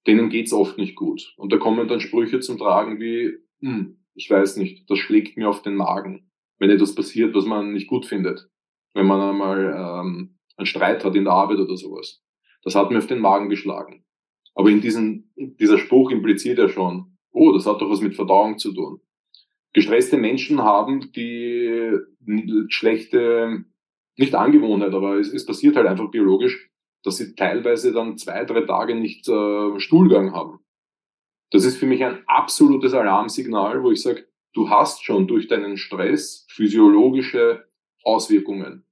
[0.06, 1.34] denen geht's oft nicht gut.
[1.36, 5.48] Und da kommen dann Sprüche zum Tragen wie, hm, ich weiß nicht, das schlägt mir
[5.48, 8.48] auf den Magen, wenn etwas passiert, was man nicht gut findet.
[8.94, 12.22] Wenn man einmal ähm, einen Streit hat in der Arbeit oder sowas.
[12.62, 14.04] Das hat mir auf den Magen geschlagen.
[14.54, 18.58] Aber in diesem, dieser Spruch impliziert ja schon, oh, das hat doch was mit Verdauung
[18.58, 19.00] zu tun.
[19.72, 21.96] Gestresste Menschen haben die
[22.68, 23.64] schlechte,
[24.18, 26.70] nicht Angewohnheit, aber es, es passiert halt einfach biologisch,
[27.02, 30.60] dass sie teilweise dann zwei, drei Tage nicht äh, Stuhlgang haben.
[31.52, 35.76] Das ist für mich ein absolutes Alarmsignal, wo ich sage, du hast schon durch deinen
[35.76, 37.68] Stress physiologische
[38.02, 38.84] Auswirkungen.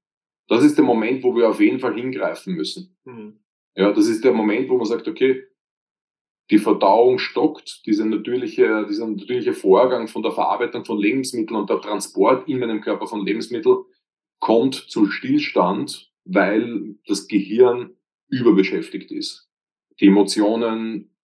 [0.46, 2.96] Das ist der Moment, wo wir auf jeden Fall hingreifen müssen.
[3.04, 3.40] Mhm.
[3.74, 5.44] Ja, das ist der Moment, wo man sagt, okay,
[6.50, 11.80] die Verdauung stockt, dieser natürliche, dieser natürliche Vorgang von der Verarbeitung von Lebensmitteln und der
[11.80, 13.84] Transport in meinem Körper von Lebensmitteln
[14.40, 17.96] kommt zu Stillstand, weil das Gehirn
[18.28, 19.48] überbeschäftigt ist.
[20.00, 21.14] Die Emotionen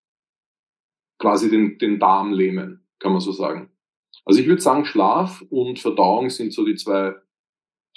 [1.18, 3.70] quasi den, den Darm lähmen, kann man so sagen.
[4.24, 7.14] Also ich würde sagen, Schlaf und Verdauung sind so die zwei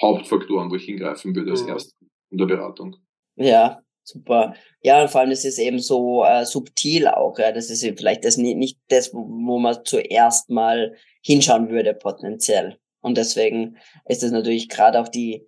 [0.01, 1.69] Hauptfaktoren, wo ich hingreifen würde als mhm.
[1.69, 1.97] erstes
[2.29, 2.95] in der Beratung.
[3.35, 4.53] Ja, super.
[4.81, 7.37] Ja, und vor allem das ist eben so äh, subtil auch.
[7.39, 7.51] Ja.
[7.51, 12.77] Das ist vielleicht das nicht, nicht das, wo man zuerst mal hinschauen würde potenziell.
[13.01, 15.47] Und deswegen ist es natürlich gerade auch die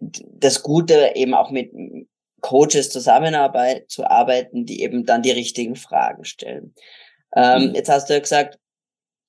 [0.00, 1.72] das Gute, eben auch mit
[2.42, 6.74] Coaches zusammenarbeit zu arbeiten, die eben dann die richtigen Fragen stellen.
[7.34, 7.74] Ähm, mhm.
[7.74, 8.58] Jetzt hast du ja gesagt,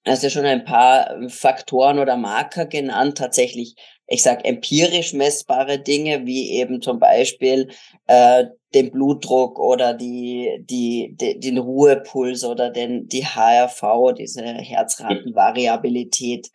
[0.05, 3.75] hast ja schon ein paar Faktoren oder Marker genannt, tatsächlich,
[4.07, 7.69] ich sag empirisch messbare Dinge, wie eben zum Beispiel
[8.07, 16.49] äh, den Blutdruck oder die, die, die, den Ruhepuls oder den, die HRV, diese Herzratenvariabilität.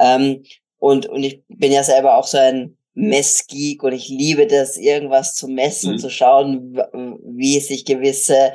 [0.00, 0.44] Ähm,
[0.78, 5.34] und, und ich bin ja selber auch so ein Messgeek und ich liebe das, irgendwas
[5.34, 5.98] zu messen, mhm.
[5.98, 6.74] zu schauen,
[7.24, 8.52] wie sich gewisse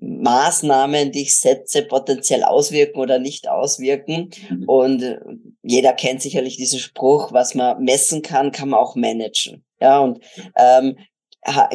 [0.00, 4.30] Maßnahmen, die ich setze, potenziell auswirken oder nicht auswirken.
[4.50, 4.68] Mhm.
[4.68, 5.18] Und äh,
[5.62, 9.64] jeder kennt sicherlich diesen Spruch, was man messen kann, kann man auch managen.
[9.80, 10.20] Ja, und
[10.56, 10.96] ähm,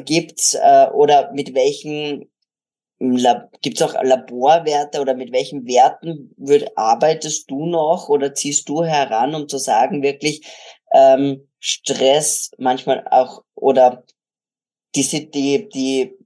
[0.06, 2.30] gibt's äh, oder mit welchen
[3.62, 8.84] Gibt es auch Laborwerte oder mit welchen Werten würd, arbeitest du noch oder ziehst du
[8.84, 10.46] heran, um zu sagen, wirklich
[10.92, 14.04] ähm, Stress manchmal auch oder
[14.96, 16.20] die, die, die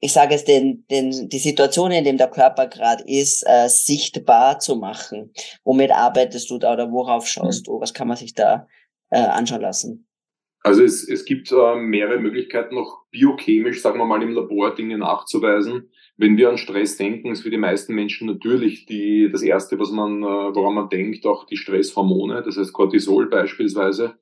[0.00, 4.58] ich sage es, den, den, die Situation, in dem der Körper gerade ist, äh, sichtbar
[4.58, 5.32] zu machen.
[5.62, 7.72] Womit arbeitest du da oder worauf schaust mhm.
[7.72, 7.80] du?
[7.80, 8.66] Was kann man sich da
[9.10, 10.06] äh, anschauen lassen?
[10.62, 14.98] Also es, es gibt äh, mehrere Möglichkeiten, noch biochemisch, sagen wir mal, im Labor Dinge
[14.98, 15.90] nachzuweisen.
[16.22, 19.90] Wenn wir an Stress denken, ist für die meisten Menschen natürlich die, das Erste, was
[19.90, 24.18] man, äh, woran man denkt, auch die Stresshormone, das heißt Cortisol beispielsweise.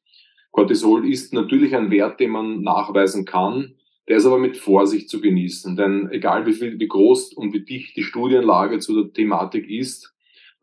[0.52, 3.74] Cortisol ist natürlich ein Wert, den man nachweisen kann.
[4.06, 7.64] Der ist aber mit Vorsicht zu genießen, denn egal wie viel, wie groß und wie
[7.64, 10.14] dicht die Studienlage zu der Thematik ist,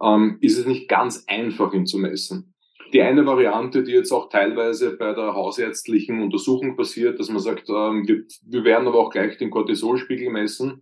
[0.01, 2.53] ähm, ist es nicht ganz einfach, ihn zu messen.
[2.93, 7.67] Die eine Variante, die jetzt auch teilweise bei der hausärztlichen Untersuchung passiert, dass man sagt,
[7.67, 10.81] ähm, wir, wir werden aber auch gleich den Cortisolspiegel messen.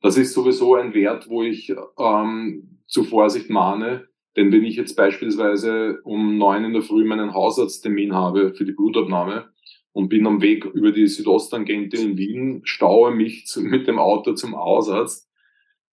[0.00, 4.08] Das ist sowieso ein Wert, wo ich ähm, zu Vorsicht mahne.
[4.36, 8.72] Denn wenn ich jetzt beispielsweise um neun in der Früh meinen Hausarzttermin habe für die
[8.72, 9.48] Blutabnahme
[9.92, 14.34] und bin am Weg über die Südosttangente in Wien, staue mich zu, mit dem Auto
[14.34, 15.28] zum Hausarzt,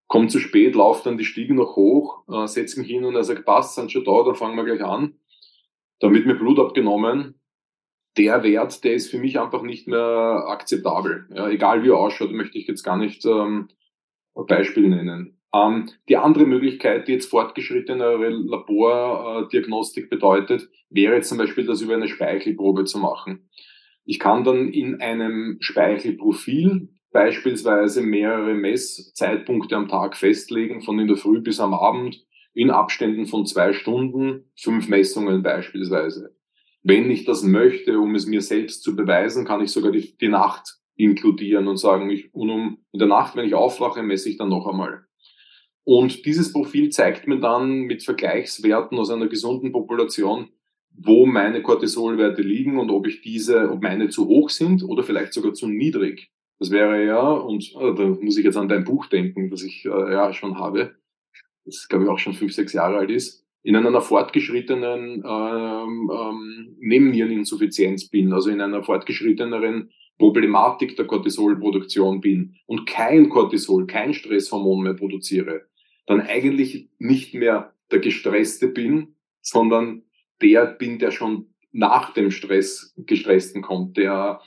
[0.07, 3.23] komme zu spät, laufe dann die Stiegen noch hoch, äh, setze mich hin und er
[3.23, 5.15] sagt, passt, sind schon da, dann fangen wir gleich an
[5.99, 7.39] da wird mir Blut abgenommen.
[8.17, 11.27] Der Wert, der ist für mich einfach nicht mehr akzeptabel.
[11.33, 13.67] Ja, egal wie er ausschaut, möchte ich jetzt gar nicht ähm,
[14.47, 15.37] Beispiel nennen.
[15.53, 21.93] Ähm, die andere Möglichkeit, die jetzt fortgeschrittenere Labordiagnostik bedeutet, wäre jetzt zum Beispiel, das über
[21.93, 23.49] eine Speichelprobe zu machen.
[24.03, 31.17] Ich kann dann in einem Speichelprofil beispielsweise mehrere Messzeitpunkte am Tag festlegen, von in der
[31.17, 36.35] Früh bis am Abend, in Abständen von zwei Stunden, fünf Messungen beispielsweise.
[36.83, 40.27] Wenn ich das möchte, um es mir selbst zu beweisen, kann ich sogar die, die
[40.27, 44.37] Nacht inkludieren und sagen, ich, und um, in der Nacht, wenn ich aufwache, messe ich
[44.37, 45.05] dann noch einmal.
[45.83, 50.49] Und dieses Profil zeigt mir dann mit Vergleichswerten aus einer gesunden Population,
[50.97, 55.33] wo meine Cortisolwerte liegen und ob ich diese, ob meine zu hoch sind oder vielleicht
[55.33, 56.31] sogar zu niedrig.
[56.57, 59.85] Das wäre ja, und äh, da muss ich jetzt an dein Buch denken, das ich
[59.85, 60.95] äh, ja schon habe,
[61.65, 66.77] das glaube ich auch schon fünf, sechs Jahre alt ist, in einer fortgeschrittenen ähm, ähm,
[66.79, 74.83] Nebenniereninsuffizienz bin, also in einer fortgeschritteneren Problematik der Cortisolproduktion bin und kein Cortisol, kein Stresshormon
[74.83, 75.67] mehr produziere,
[76.05, 80.03] dann eigentlich nicht mehr der Gestresste bin, sondern
[80.41, 84.39] der bin, der schon nach dem Stress Gestressten kommt, der,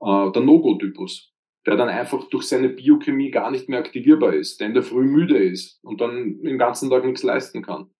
[0.00, 1.34] äh, der No-Go-Typus
[1.66, 5.04] der dann einfach durch seine Biochemie gar nicht mehr aktivierbar ist, der in der Früh
[5.04, 7.90] müde ist und dann den ganzen Tag nichts leisten kann.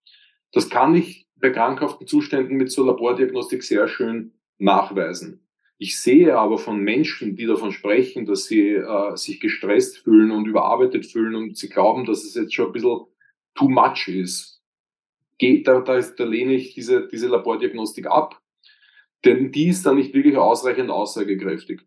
[0.53, 5.44] Das kann ich bei krankhaften Zuständen mit so Labordiagnostik sehr schön nachweisen.
[5.79, 10.47] Ich sehe aber von Menschen, die davon sprechen, dass sie äh, sich gestresst fühlen und
[10.47, 13.01] überarbeitet fühlen und sie glauben, dass es jetzt schon ein bisschen
[13.55, 14.63] too much ist.
[15.39, 18.41] Geht, da, da, da lehne ich diese, diese Labordiagnostik ab,
[19.25, 21.81] denn die ist dann nicht wirklich ausreichend aussagekräftig.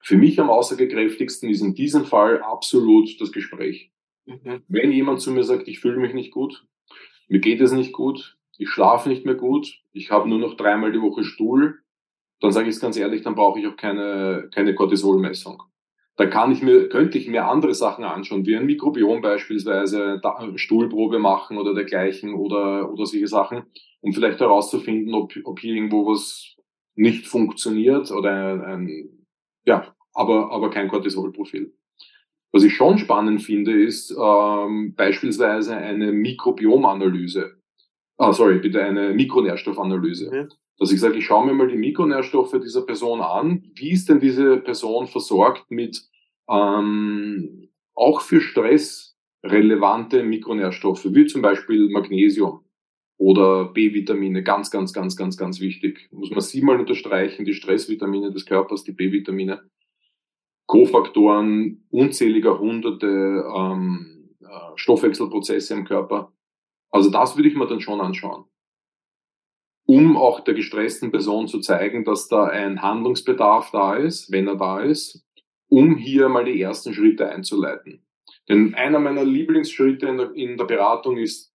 [0.00, 3.90] Für mich am aussagekräftigsten ist in diesem Fall absolut das Gespräch.
[4.26, 4.62] Mhm.
[4.68, 6.66] Wenn jemand zu mir sagt, ich fühle mich nicht gut,
[7.28, 10.92] mir geht es nicht gut, ich schlafe nicht mehr gut, ich habe nur noch dreimal
[10.92, 11.83] die Woche Stuhl,
[12.44, 15.62] dann sage ich es ganz ehrlich, dann brauche ich auch keine, keine Cortisolmessung.
[16.16, 20.20] Dann kann ich mir, könnte ich mir andere Sachen anschauen, wie ein Mikrobiom beispielsweise,
[20.56, 23.64] Stuhlprobe machen oder dergleichen oder, oder solche Sachen,
[24.00, 26.54] um vielleicht herauszufinden, ob, ob hier irgendwo was
[26.94, 29.26] nicht funktioniert oder ein, ein
[29.64, 31.74] ja, aber, aber kein Cortisolprofil.
[32.52, 37.56] Was ich schon spannend finde, ist ähm, beispielsweise eine Mikrobiomanalyse.
[38.16, 40.30] Ah, sorry, bitte eine Mikronährstoffanalyse.
[40.30, 40.48] Mhm.
[40.78, 43.64] Dass ich sage, ich schaue mir mal die Mikronährstoffe dieser Person an.
[43.74, 46.02] Wie ist denn diese Person versorgt mit
[46.48, 52.64] ähm, auch für Stress relevante Mikronährstoffe, wie zum Beispiel Magnesium
[53.16, 56.08] oder B-Vitamine, ganz, ganz, ganz, ganz, ganz wichtig.
[56.10, 59.62] Muss man sie mal unterstreichen, die Stressvitamine des Körpers, die B-Vitamine.
[60.66, 64.46] Kofaktoren unzähliger hunderte ähm, äh,
[64.76, 66.33] Stoffwechselprozesse im Körper.
[66.94, 68.44] Also das würde ich mir dann schon anschauen.
[69.84, 74.54] Um auch der gestressten Person zu zeigen, dass da ein Handlungsbedarf da ist, wenn er
[74.54, 75.26] da ist,
[75.68, 78.06] um hier mal die ersten Schritte einzuleiten.
[78.48, 81.52] Denn einer meiner Lieblingsschritte in der, in der Beratung ist,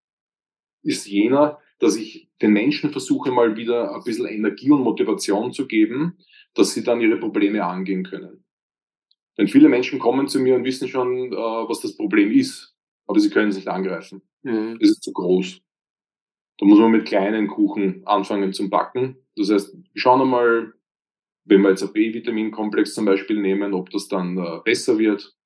[0.82, 5.66] ist jener, dass ich den Menschen versuche, mal wieder ein bisschen Energie und Motivation zu
[5.66, 6.18] geben,
[6.52, 8.44] dass sie dann ihre Probleme angehen können.
[9.38, 12.69] Denn viele Menschen kommen zu mir und wissen schon, äh, was das Problem ist,
[13.10, 14.22] aber sie können es nicht angreifen.
[14.42, 14.78] Mhm.
[14.80, 15.60] Es ist zu groß.
[16.58, 19.16] Da muss man mit kleinen Kuchen anfangen zum Backen.
[19.34, 20.74] Das heißt, wir schauen einmal,
[21.44, 25.36] wenn wir jetzt ein B-Vitaminkomplex zum Beispiel nehmen, ob das dann äh, besser wird.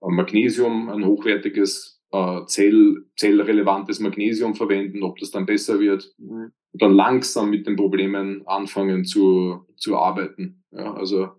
[0.00, 6.12] Magnesium, ein hochwertiges, äh, Zell, zellrelevantes Magnesium verwenden, ob das dann besser wird.
[6.18, 6.50] Mhm.
[6.72, 10.64] Und dann langsam mit den Problemen anfangen zu, zu arbeiten.
[10.72, 11.30] Ja, also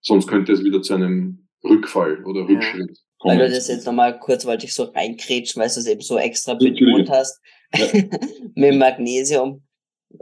[0.00, 2.98] sonst könnte es wieder zu einem Rückfall oder Rückschritt.
[3.24, 6.18] Weil du das jetzt nochmal kurz wollte ich so reinkrätschen, weil du es eben so
[6.18, 7.40] extra betont hast.
[7.74, 7.86] Ja.
[8.54, 9.62] mit Magnesium.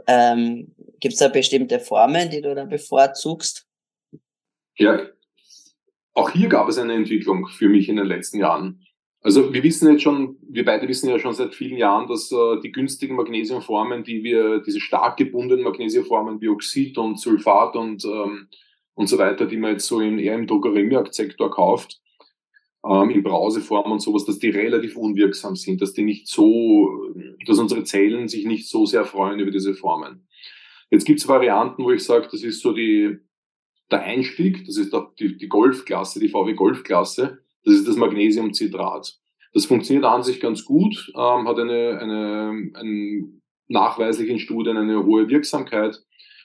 [0.07, 3.65] Ähm, Gibt es da bestimmte Formen, die du da bevorzugst?
[4.77, 5.01] Ja,
[6.13, 8.85] auch hier gab es eine Entwicklung für mich in den letzten Jahren.
[9.21, 12.59] Also wir wissen jetzt schon, wir beide wissen ja schon seit vielen Jahren, dass äh,
[12.63, 18.47] die günstigen Magnesiumformen, die wir, diese stark gebundenen Magnesiumformen wie Oxid und Sulfat und, ähm,
[18.95, 22.01] und so weiter, die man jetzt so in, eher im Drogeriemarktsektor kauft,
[22.85, 27.13] ähm, in Brauseform und sowas, dass die relativ unwirksam sind, dass die nicht so,
[27.45, 30.27] dass unsere Zellen sich nicht so sehr freuen über diese Formen.
[30.89, 33.17] Jetzt gibt es Varianten, wo ich sage, das ist so die,
[33.89, 39.17] der Einstieg, das ist die, die Golfklasse, die VW Golfklasse, das ist das Magnesiumcitrat.
[39.53, 45.05] Das funktioniert an sich ganz gut, ähm, hat eine, eine, eine nachweislich in Studien eine
[45.05, 46.01] hohe Wirksamkeit.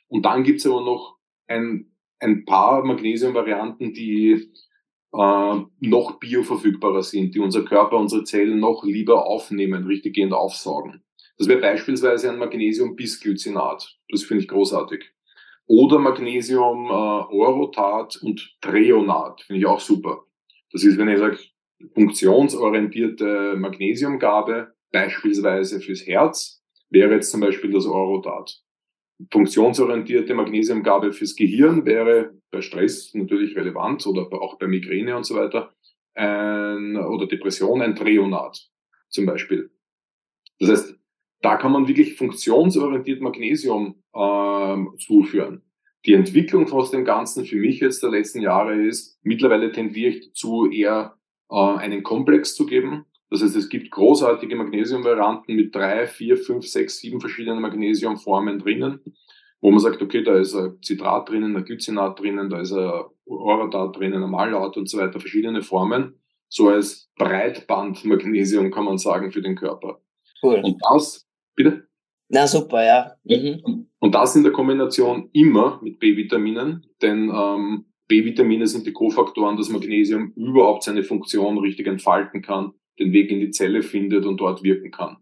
[0.09, 4.51] Und dann gibt es aber noch ein, ein paar Magnesiumvarianten, die
[5.17, 11.03] äh, noch bioverfügbarer sind, die unser Körper, unsere Zellen noch lieber aufnehmen, richtiggehend aufsaugen.
[11.39, 13.99] Das wäre beispielsweise ein Magnesium-Bisglycinat.
[14.11, 15.05] Das finde ich großartig.
[15.67, 20.25] Oder Magnesium äh, Orotat und Treonat, finde ich auch super.
[20.71, 21.39] Das ist, wenn ich sage,
[21.95, 28.63] funktionsorientierte Magnesiumgabe, beispielsweise fürs Herz, wäre jetzt zum Beispiel das Orotat.
[29.33, 35.35] Funktionsorientierte Magnesiumgabe fürs Gehirn wäre bei Stress natürlich relevant oder auch bei Migräne und so
[35.35, 35.75] weiter
[36.15, 38.69] ein, oder Depression ein Treonat
[39.09, 39.71] zum Beispiel.
[40.59, 40.99] Das heißt,
[41.43, 45.63] da kann man wirklich funktionsorientiert Magnesium ähm, zuführen.
[46.07, 50.29] Die Entwicklung aus dem Ganzen für mich jetzt der letzten Jahre ist, mittlerweile tendiere ich
[50.29, 51.19] dazu, eher
[51.51, 53.05] äh, einen Komplex zu geben.
[53.29, 59.01] Das heißt, es gibt großartige Magnesiumvarianten mit drei, vier, fünf, sechs, sieben verschiedenen Magnesiumformen drinnen,
[59.61, 62.93] wo man sagt, okay, da ist ein Citrat drinnen, ein Glycinat drinnen, da ist ein
[63.25, 66.21] Orotat drinnen, ein Malat und so weiter, verschiedene Formen.
[66.49, 70.01] So als Breitband-Magnesium kann man sagen für den Körper.
[70.43, 70.61] Cool.
[70.63, 71.89] Und das, bitte?
[72.29, 73.13] Na super, ja.
[73.25, 73.89] Mhm.
[73.99, 79.69] Und das in der Kombination immer mit B-Vitaminen, denn ähm, B-Vitamine sind die Kofaktoren, dass
[79.69, 84.63] Magnesium überhaupt seine Funktion richtig entfalten kann, den Weg in die Zelle findet und dort
[84.63, 85.17] wirken kann.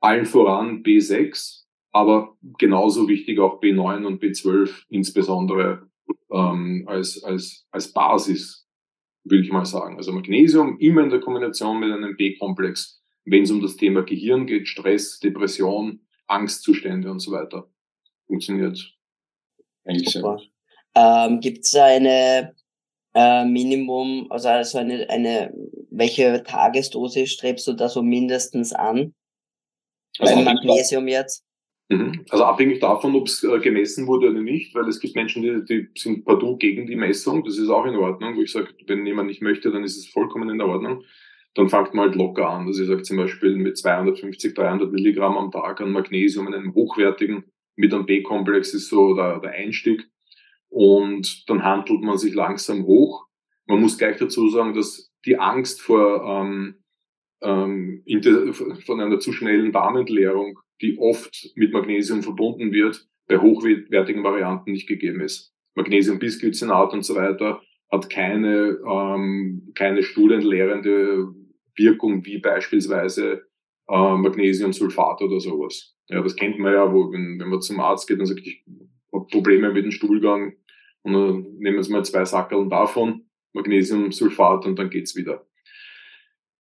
[0.00, 5.88] Allen voran B6, aber genauso wichtig auch B9 und B12 insbesondere
[6.30, 8.66] ähm, als, als, als Basis,
[9.24, 9.96] würde ich mal sagen.
[9.96, 14.46] Also Magnesium immer in der Kombination mit einem B-Komplex, wenn es um das Thema Gehirn
[14.46, 17.68] geht, Stress, Depression, Angstzustände und so weiter.
[18.26, 18.94] Funktioniert
[19.84, 20.50] eigentlich sehr gut.
[20.94, 22.54] Ähm, Gibt es eine
[23.14, 25.52] äh, Minimum, also, also eine, eine,
[25.90, 29.14] welche Tagesdosis strebst du da so mindestens an?
[30.18, 31.47] Also Beim Magnesium jetzt?
[31.88, 32.24] Mhm.
[32.28, 35.64] Also abhängig davon, ob es äh, gemessen wurde oder nicht, weil es gibt Menschen, die,
[35.64, 37.44] die sind partout gegen die Messung.
[37.44, 40.08] Das ist auch in Ordnung, wo ich sage, wenn jemand nicht möchte, dann ist es
[40.08, 41.02] vollkommen in Ordnung
[41.54, 42.68] dann fängt man halt locker an.
[42.68, 46.72] Also ich sage zum Beispiel mit 250, 300 Milligramm am Tag an Magnesium in einem
[46.72, 50.04] hochwertigen mit einem B-Komplex ist so der, der Einstieg.
[50.68, 53.26] Und dann handelt man sich langsam hoch.
[53.66, 56.76] Man muss gleich dazu sagen, dass die Angst vor, ähm,
[57.40, 58.04] ähm,
[58.84, 64.88] von einer zu schnellen Darmentleerung, die oft mit Magnesium verbunden wird, bei hochwertigen Varianten nicht
[64.88, 65.54] gegeben ist.
[65.74, 67.60] Magnesium Bisglycinat und so weiter
[67.90, 71.28] hat keine, ähm, keine studienlehrende
[71.76, 73.46] Wirkung wie beispielsweise
[73.88, 75.94] äh, Magnesiumsulfat oder sowas.
[76.08, 78.64] Ja, das kennt man ja, wo, wenn, wenn man zum Arzt geht und sagt, ich
[79.12, 80.54] habe Probleme mit dem Stuhlgang
[81.02, 85.46] und dann nehmen Sie mal zwei Sackeln davon, Magnesiumsulfat und dann geht's wieder.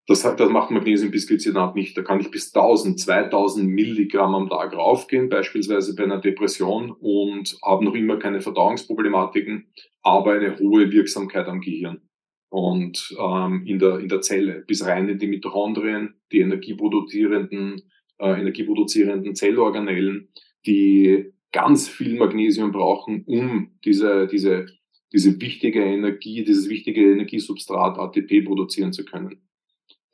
[0.07, 1.97] Das, das macht Magnesiumbisglycinat nicht.
[1.97, 7.57] Da kann ich bis 1000, 2000 Milligramm am Tag raufgehen, beispielsweise bei einer Depression und
[7.61, 9.67] habe noch immer keine Verdauungsproblematiken,
[10.01, 12.01] aber eine hohe Wirksamkeit am Gehirn
[12.49, 17.81] und ähm, in, der, in der Zelle bis rein in die Mitochondrien, die energieproduzierenden,
[18.19, 20.29] äh, energieproduzierenden Zellorganellen,
[20.65, 24.67] die ganz viel Magnesium brauchen, um diese, diese,
[25.11, 29.41] diese wichtige Energie, dieses wichtige Energiesubstrat ATP produzieren zu können.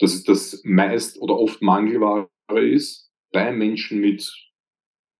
[0.03, 4.29] Das ist das meist oder oft Mangelware ist bei Menschen mit,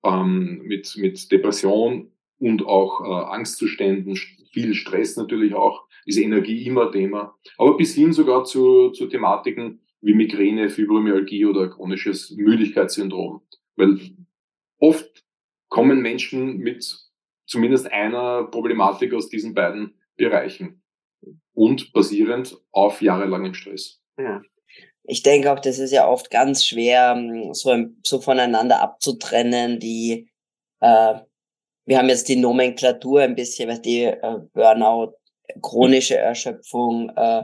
[0.03, 4.17] ähm, mit, mit Depression und auch äh, Angstzuständen,
[4.51, 7.33] viel Stress natürlich auch, ist Energie immer Thema.
[7.57, 13.41] Aber bis hin sogar zu, zu Thematiken wie Migräne, Fibromyalgie oder chronisches Müdigkeitssyndrom.
[13.77, 14.01] Weil
[14.79, 15.23] oft
[15.69, 17.09] kommen Menschen mit
[17.45, 20.83] zumindest einer Problematik aus diesen beiden Bereichen
[21.53, 24.03] und basierend auf jahrelangem Stress.
[24.17, 24.41] Ja.
[25.05, 29.79] Ich denke auch, das ist ja oft ganz schwer, ähm, so, so voneinander abzutrennen.
[29.79, 30.29] Die,
[30.79, 31.15] äh,
[31.85, 35.15] wir haben jetzt die Nomenklatur ein bisschen, was die äh, Burnout,
[35.61, 37.43] chronische Erschöpfung, äh,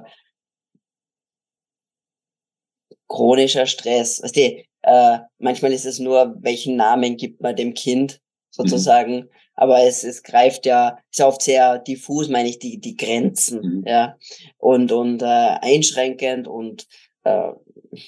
[3.10, 4.22] chronischer Stress.
[4.24, 9.16] Weißt du, äh, manchmal ist es nur, welchen Namen gibt man dem Kind sozusagen.
[9.16, 9.30] Mhm.
[9.56, 13.84] Aber es, es greift ja, ist oft sehr diffus, meine ich, die, die Grenzen, mhm.
[13.86, 14.18] ja.
[14.58, 16.88] Und, und äh, einschränkend und
[17.30, 17.54] äh,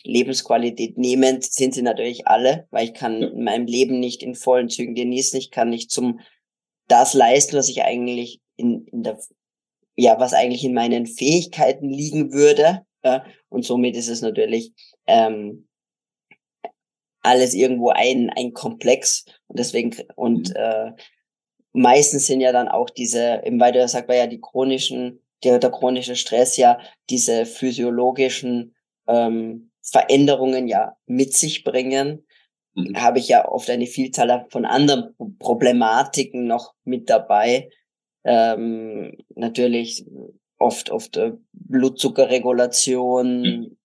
[0.04, 3.30] Lebensqualität nehmend sind sie natürlich alle, weil ich kann ja.
[3.30, 5.40] in Leben nicht in vollen Zügen genießen.
[5.40, 6.20] Ich kann nicht zum
[6.88, 9.18] das leisten, was ich eigentlich in, in der,
[9.96, 12.86] ja, was eigentlich in meinen Fähigkeiten liegen würde.
[13.04, 13.26] Ja?
[13.50, 14.74] Und somit ist es natürlich
[15.08, 15.68] ähm,
[17.22, 19.26] alles irgendwo ein, ein Komplex.
[19.48, 20.56] Und deswegen, und mhm.
[20.56, 20.92] äh,
[21.74, 25.72] meistens sind ja dann auch diese, du ja sagst, weil ja die chronischen, der, der
[25.72, 28.76] chronische Stress ja diese physiologischen
[29.08, 32.26] ähm, Veränderungen ja mit sich bringen,
[32.76, 32.96] mhm.
[33.02, 37.70] habe ich ja oft eine Vielzahl von anderen Problematiken noch mit dabei.
[38.24, 40.06] Ähm, natürlich
[40.60, 43.78] oft oft äh, Blutzuckerregulation, mhm.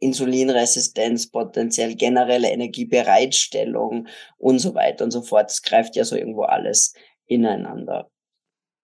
[0.00, 5.50] Insulinresistenz, potenziell generelle Energiebereitstellung und so weiter und so fort.
[5.50, 6.94] Es greift ja so irgendwo alles
[7.26, 8.08] ineinander.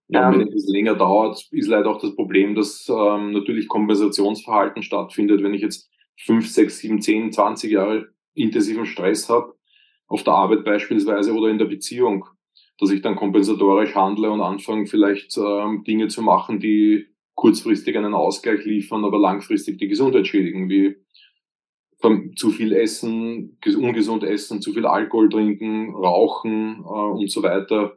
[0.08, 5.42] Ja, wenn es länger dauert, ist leider auch das Problem, dass ähm, natürlich Kompensationsverhalten stattfindet.
[5.42, 9.54] Wenn ich jetzt fünf, sechs, sieben, zehn, zwanzig Jahre intensiven Stress habe,
[10.06, 12.26] auf der Arbeit beispielsweise oder in der Beziehung,
[12.78, 18.14] dass ich dann kompensatorisch handle und anfange vielleicht ähm, Dinge zu machen, die kurzfristig einen
[18.14, 20.96] Ausgleich liefern, aber langfristig die Gesundheit schädigen, wie
[22.36, 27.96] zu viel essen, ungesund essen, zu viel Alkohol trinken, rauchen äh, und so weiter.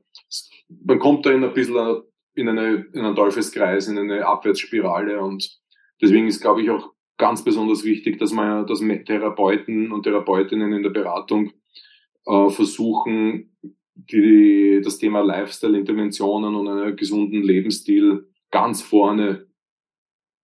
[0.85, 2.01] Man kommt da in ein bisschen
[2.35, 5.59] in, eine, in einen Teufelskreis, in eine Abwärtsspirale und
[6.01, 10.83] deswegen ist, glaube ich, auch ganz besonders wichtig, dass man, dass Therapeuten und Therapeutinnen in
[10.83, 11.51] der Beratung
[12.25, 13.57] äh, versuchen,
[13.95, 19.47] die, das Thema Lifestyle-Interventionen und einen gesunden Lebensstil ganz vorne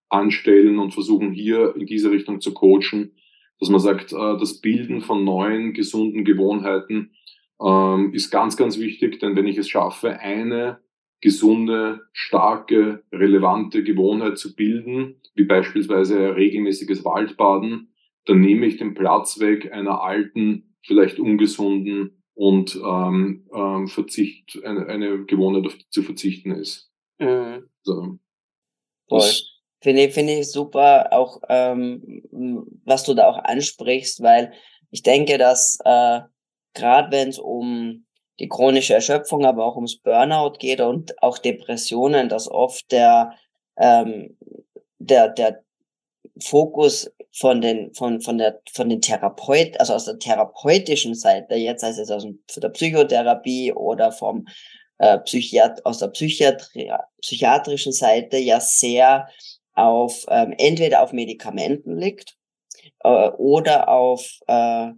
[0.09, 3.15] anstellen und versuchen hier in diese Richtung zu coachen,
[3.59, 7.11] dass man sagt, äh, das Bilden von neuen, gesunden Gewohnheiten
[7.61, 10.79] ähm, ist ganz, ganz wichtig, denn wenn ich es schaffe, eine
[11.21, 17.93] gesunde, starke, relevante Gewohnheit zu bilden, wie beispielsweise regelmäßiges Waldbaden,
[18.25, 24.87] dann nehme ich den Platz weg einer alten, vielleicht ungesunden und ähm, ähm, Verzicht, eine,
[24.87, 26.91] eine Gewohnheit, auf die zu verzichten ist.
[27.19, 27.69] Mhm.
[27.83, 28.19] So.
[29.07, 29.31] Voll.
[29.83, 32.23] Finde finde ich super, auch ähm,
[32.85, 34.53] was du da auch ansprichst, weil
[34.91, 36.21] ich denke, dass äh,
[36.73, 38.05] gerade wenn es um
[38.39, 43.33] die chronische Erschöpfung, aber auch ums Burnout geht und auch Depressionen, dass oft der
[43.77, 44.37] ähm,
[44.99, 45.63] der der
[46.39, 51.81] Fokus von den von von der von den Therapeut also aus der therapeutischen Seite jetzt
[51.81, 52.25] sei es aus
[52.55, 54.45] der Psychotherapie oder vom
[54.99, 56.89] äh, Psychiat aus der Psychiatrie,
[57.21, 59.27] psychiatrischen Seite ja sehr
[59.73, 62.37] auf ähm, entweder auf Medikamenten liegt
[63.03, 64.89] äh, oder auf, äh,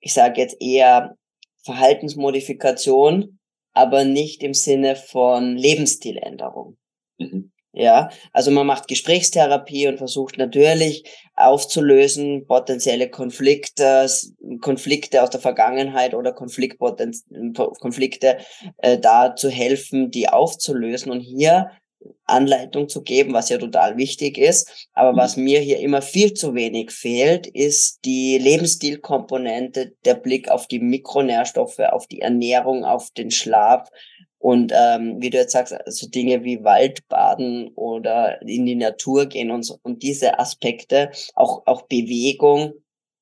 [0.00, 1.16] ich sage jetzt eher
[1.64, 3.38] Verhaltensmodifikation,
[3.72, 6.76] aber nicht im Sinne von Lebensstiländerung.
[7.18, 7.52] Mhm.
[7.78, 11.04] Ja, also man macht Gesprächstherapie und versucht natürlich
[11.34, 14.06] aufzulösen potenzielle Konflikte,
[14.62, 18.38] Konflikte aus der Vergangenheit oder Konflikte
[18.78, 21.12] äh, da zu helfen, die aufzulösen.
[21.12, 21.70] Und hier
[22.24, 24.88] Anleitung zu geben, was ja total wichtig ist.
[24.92, 25.16] Aber mhm.
[25.16, 30.80] was mir hier immer viel zu wenig fehlt, ist die Lebensstilkomponente, der Blick auf die
[30.80, 33.88] Mikronährstoffe, auf die Ernährung, auf den Schlaf.
[34.38, 39.50] Und ähm, wie du jetzt sagst, so Dinge wie Waldbaden oder in die Natur gehen
[39.50, 42.74] und, so, und diese Aspekte, auch, auch Bewegung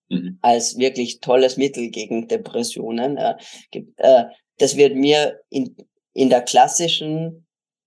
[0.08, 0.38] mhm.
[0.42, 3.16] als wirklich tolles Mittel gegen Depressionen.
[3.16, 3.34] Äh,
[3.96, 4.24] äh,
[4.58, 5.76] das wird mir in,
[6.12, 7.43] in der klassischen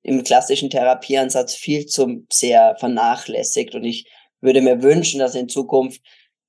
[0.07, 3.75] im klassischen Therapieansatz viel zu sehr vernachlässigt.
[3.75, 6.01] Und ich würde mir wünschen, dass in Zukunft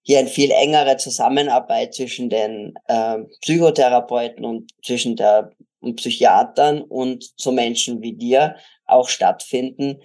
[0.03, 5.51] hier eine viel engere Zusammenarbeit zwischen den äh, Psychotherapeuten und zwischen der
[5.81, 8.57] und Psychiatern und so Menschen wie dir
[8.87, 10.01] auch stattfinden,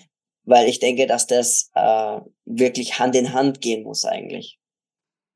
[0.46, 4.60] weil ich denke, dass das äh, wirklich Hand in Hand gehen muss eigentlich.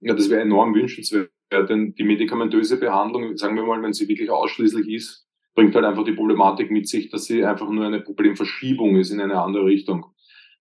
[0.02, 4.30] Ja, das wäre enorm wünschenswert, denn die medikamentöse Behandlung, sagen wir mal, wenn sie wirklich
[4.30, 5.27] ausschließlich ist,
[5.58, 9.20] bringt halt einfach die Problematik mit sich, dass sie einfach nur eine Problemverschiebung ist in
[9.20, 10.06] eine andere Richtung.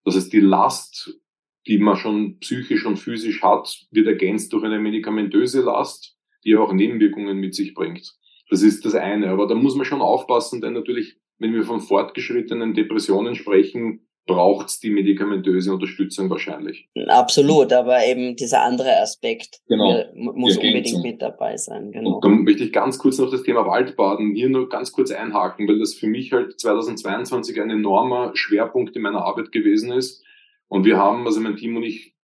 [0.06, 1.20] Das heißt, die Last,
[1.66, 6.72] die man schon psychisch und physisch hat, wird ergänzt durch eine medikamentöse Last, die auch
[6.72, 8.14] Nebenwirkungen mit sich bringt.
[8.48, 9.28] Das ist das eine.
[9.28, 14.68] Aber da muss man schon aufpassen, denn natürlich, wenn wir von fortgeschrittenen Depressionen sprechen, braucht
[14.68, 16.88] es die medikamentöse Unterstützung wahrscheinlich.
[17.06, 20.04] Absolut, aber eben dieser andere Aspekt genau.
[20.14, 21.92] muss unbedingt mit dabei sein.
[21.92, 22.16] Genau.
[22.16, 25.68] Und dann möchte ich ganz kurz noch das Thema Waldbaden hier nur ganz kurz einhaken,
[25.68, 30.24] weil das für mich halt 2022 ein enormer Schwerpunkt in meiner Arbeit gewesen ist.
[30.68, 32.14] Und wir haben, also mein Team und ich,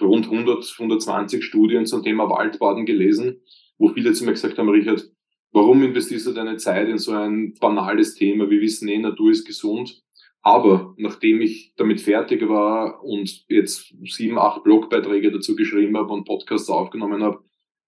[0.00, 3.40] rund 100, 120 Studien zum Thema Waldbaden gelesen,
[3.78, 5.10] wo viele zu mir gesagt haben, Richard,
[5.52, 8.50] warum investierst du deine Zeit in so ein banales Thema?
[8.50, 10.02] Wir wissen eh, Natur ist gesund
[10.46, 16.24] aber nachdem ich damit fertig war und jetzt sieben, acht Blogbeiträge dazu geschrieben habe und
[16.24, 17.40] Podcasts aufgenommen habe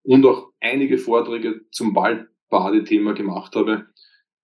[0.03, 3.87] und auch einige Vorträge zum Waldbadethema gemacht habe,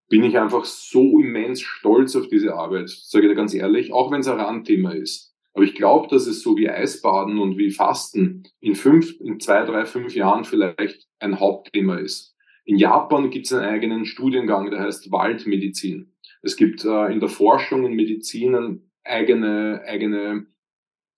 [0.08, 4.12] bin ich einfach so immens stolz auf diese Arbeit, sage ich dir ganz ehrlich, auch
[4.12, 5.34] wenn es ein Randthema ist.
[5.52, 9.64] Aber ich glaube, dass es so wie Eisbaden und wie Fasten in fünf, in zwei,
[9.64, 12.36] drei, fünf Jahren vielleicht ein Hauptthema ist.
[12.64, 16.13] In Japan gibt es einen eigenen Studiengang, der heißt Waldmedizin.
[16.44, 20.46] Es gibt äh, in der Forschung und Medizin eigene, eigene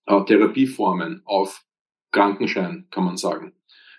[0.07, 1.65] äh, Therapieformen auf
[2.13, 3.53] Krankenschein, kann man sagen.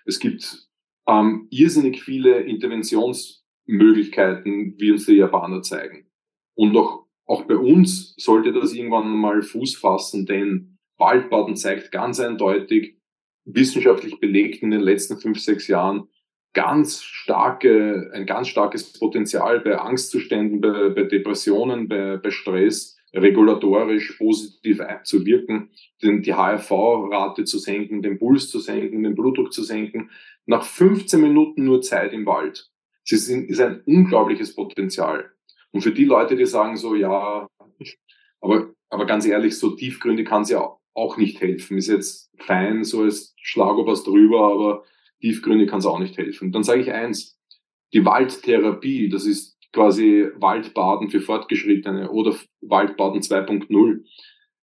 [0.06, 0.70] Es gibt
[1.06, 6.10] ähm, irrsinnig viele Interventionsmöglichkeiten, wie uns die Japaner zeigen.
[6.54, 12.20] Und auch, auch bei uns sollte das irgendwann mal Fuß fassen, denn Waldbaden zeigt ganz
[12.20, 12.96] eindeutig,
[13.44, 16.08] wissenschaftlich belegt in den letzten fünf, sechs Jahren,
[16.58, 24.16] ganz starke, ein ganz starkes Potenzial bei Angstzuständen, bei, bei Depressionen, bei, bei Stress regulatorisch
[24.18, 25.70] positiv zu wirken,
[26.02, 30.10] den, die HRV-Rate zu senken, den Puls zu senken, den Blutdruck zu senken.
[30.46, 32.68] Nach 15 Minuten nur Zeit im Wald.
[33.08, 35.30] Ist, ist ein unglaubliches Potenzial.
[35.70, 37.46] Und für die Leute, die sagen so, ja,
[38.40, 41.78] aber, aber ganz ehrlich, so tiefgründig kann es ja auch nicht helfen.
[41.78, 44.84] Ist jetzt fein, so als Schlagobers drüber, aber
[45.20, 46.52] Tiefgründe kann es auch nicht helfen.
[46.52, 47.38] Dann sage ich eins,
[47.92, 54.00] die Waldtherapie, das ist quasi Waldbaden für Fortgeschrittene oder Waldbaden 2.0.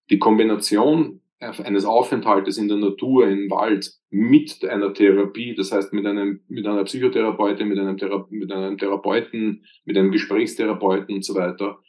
[0.10, 6.06] Die Kombination eines Aufenthaltes in der Natur, im Wald, mit einer Therapie, das heißt mit
[6.06, 11.36] einem, mit einer Psychotherapeutin, mit einem, Thera mit einem Therapeuten, mit einem Gesprächstherapeuten und so
[11.36, 11.80] weiter,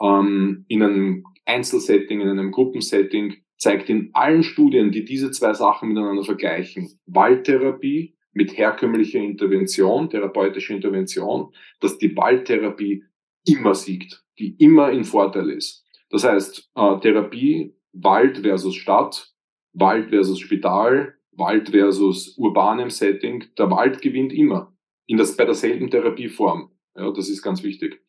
[0.00, 5.90] ähm, in einem Einzelsetting, in einem Gruppensetting, zeigt in allen Studien, die diese zwei Sachen
[5.90, 13.04] miteinander vergleichen, Waldtherapie mit herkömmlicher Intervention, therapeutischer Intervention, dass die Waldtherapie
[13.46, 15.84] immer siegt, die immer in Vorteil ist.
[16.10, 19.32] Das heißt, äh, Therapie, Wald versus Stadt,
[19.72, 24.72] Wald versus Spital, Wald versus urbanem Setting, der Wald gewinnt immer.
[25.06, 26.70] In das, bei derselben Therapieform.
[26.96, 28.00] Ja, das ist ganz wichtig.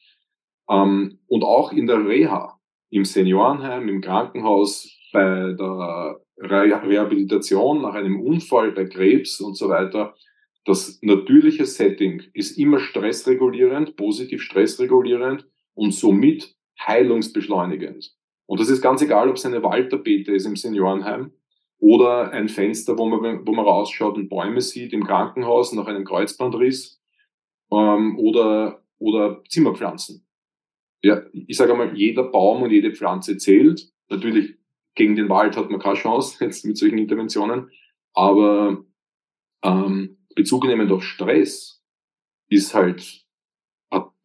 [0.69, 2.59] Ähm, und auch in der Reha,
[2.89, 10.13] im Seniorenheim, im Krankenhaus, bei der Rehabilitation nach einem Unfall, bei Krebs und so weiter,
[10.65, 16.53] das natürliche Setting ist immer stressregulierend, positiv stressregulierend und somit
[16.85, 18.13] heilungsbeschleunigend.
[18.45, 21.31] Und das ist ganz egal, ob es eine Waldtapete ist im Seniorenheim
[21.79, 26.03] oder ein Fenster, wo man, wo man rausschaut und Bäume sieht im Krankenhaus nach einem
[26.03, 27.01] Kreuzbandriss
[27.71, 30.27] ähm, oder, oder Zimmerpflanzen.
[31.03, 33.87] Ja, ich sage einmal, jeder Baum und jede Pflanze zählt.
[34.09, 34.55] Natürlich
[34.95, 37.71] gegen den Wald hat man keine Chance jetzt mit solchen Interventionen.
[38.13, 38.83] Aber
[39.63, 41.83] ähm, Bezug nehmend auf Stress
[42.49, 43.25] ist halt,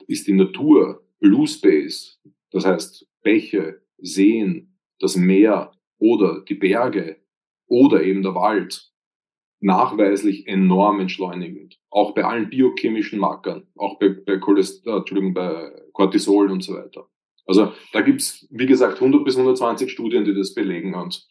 [0.06, 7.20] ist die Natur, Blue Space, das heißt Bäche, Seen, das Meer oder die Berge
[7.66, 8.92] oder eben der Wald
[9.60, 11.78] nachweislich enorm entschleunigend.
[11.90, 17.08] Auch bei allen biochemischen Markern, auch bei, bei, Cholester, Entschuldigung, bei Cortisol und so weiter.
[17.46, 20.94] Also da gibt's wie gesagt, 100 bis 120 Studien, die das belegen.
[20.94, 21.26] Und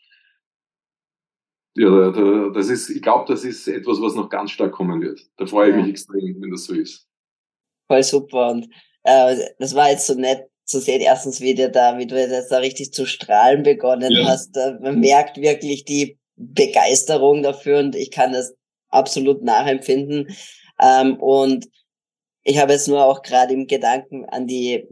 [1.75, 5.21] ja, da, das ist, ich glaube, das ist etwas, was noch ganz stark kommen wird.
[5.37, 5.81] Da freue ich ja.
[5.81, 7.07] mich extrem, wenn das so ist.
[7.87, 8.51] Voll super.
[8.51, 8.69] Und
[9.03, 12.51] äh, das war jetzt so nett zu sehen, erstens, wie, dir da, wie du jetzt
[12.51, 14.27] da richtig zu strahlen begonnen ja.
[14.27, 14.55] hast.
[14.81, 18.53] Man merkt wirklich die Begeisterung dafür und ich kann das
[18.89, 20.27] absolut nachempfinden.
[20.79, 21.67] Ähm, und
[22.43, 24.87] ich habe jetzt nur auch gerade im Gedanken an die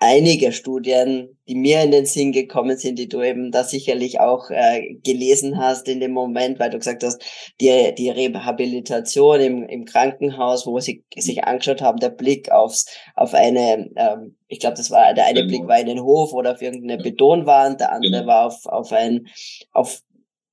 [0.00, 4.48] einige Studien, die mir in den Sinn gekommen sind, die du eben da sicherlich auch
[4.50, 7.20] äh, gelesen hast in dem Moment, weil du gesagt hast,
[7.60, 12.86] die, die Rehabilitation im, im Krankenhaus, wo sie sich angeschaut haben, der Blick aufs,
[13.16, 15.48] auf eine, ähm, ich glaube, das war der eine genau.
[15.48, 18.26] Blick war in den Hof oder auf irgendeine Betonwand, der andere genau.
[18.26, 19.26] war auf, auf ein,
[19.72, 20.00] auf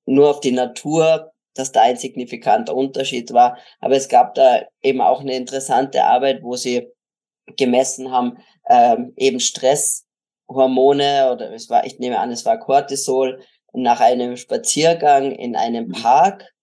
[0.08, 3.58] nur auf die Natur, dass da ein signifikanter Unterschied war.
[3.80, 6.88] Aber es gab da eben auch eine interessante Arbeit, wo sie
[7.58, 8.38] gemessen haben,
[8.70, 13.42] ähm, eben Stresshormone oder es war, ich nehme an, es war Cortisol
[13.74, 15.94] nach einem Spaziergang in einem mhm.
[15.94, 16.54] Park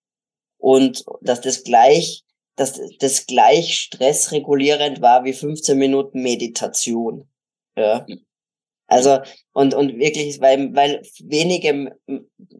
[0.59, 2.25] und dass das gleich,
[2.57, 7.29] dass das gleich stressregulierend war wie 15 Minuten Meditation.
[7.77, 8.07] Ja.
[8.87, 9.21] Also,
[9.53, 11.97] und, und wirklich, weil, weil wenige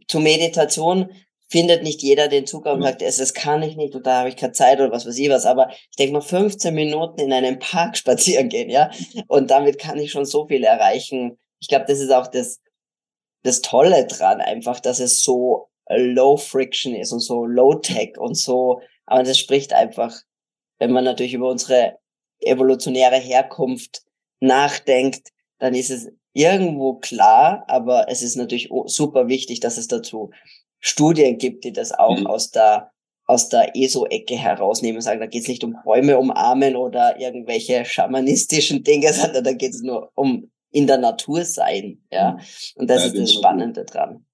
[0.07, 1.11] zu Meditation
[1.53, 2.85] findet nicht jeder den Zugang und mhm.
[2.85, 5.19] sagt, es, das kann ich nicht oder da habe ich keine Zeit oder was weiß
[5.19, 5.45] ich was.
[5.45, 8.89] Aber ich denke mal, 15 Minuten in einem Park spazieren gehen, ja.
[9.27, 11.37] Und damit kann ich schon so viel erreichen.
[11.59, 12.59] Ich glaube, das ist auch das,
[13.43, 18.35] das Tolle dran, einfach, dass es so low friction ist und so low tech und
[18.35, 18.81] so.
[19.05, 20.11] Aber das spricht einfach,
[20.79, 21.99] wenn man natürlich über unsere
[22.39, 24.01] evolutionäre Herkunft
[24.39, 25.29] nachdenkt,
[25.59, 30.31] dann ist es irgendwo klar, aber es ist natürlich super wichtig, dass es dazu
[30.85, 32.27] Studien gibt, die das auch mhm.
[32.27, 32.91] aus der
[33.25, 37.85] aus der ESO-Ecke herausnehmen und sagen, da geht es nicht um Bäume umarmen oder irgendwelche
[37.85, 42.03] schamanistischen Dinge, sondern da geht es nur um in der Natur sein.
[42.11, 42.37] Ja.
[42.75, 44.25] Und das ja, ist das Spannende dran.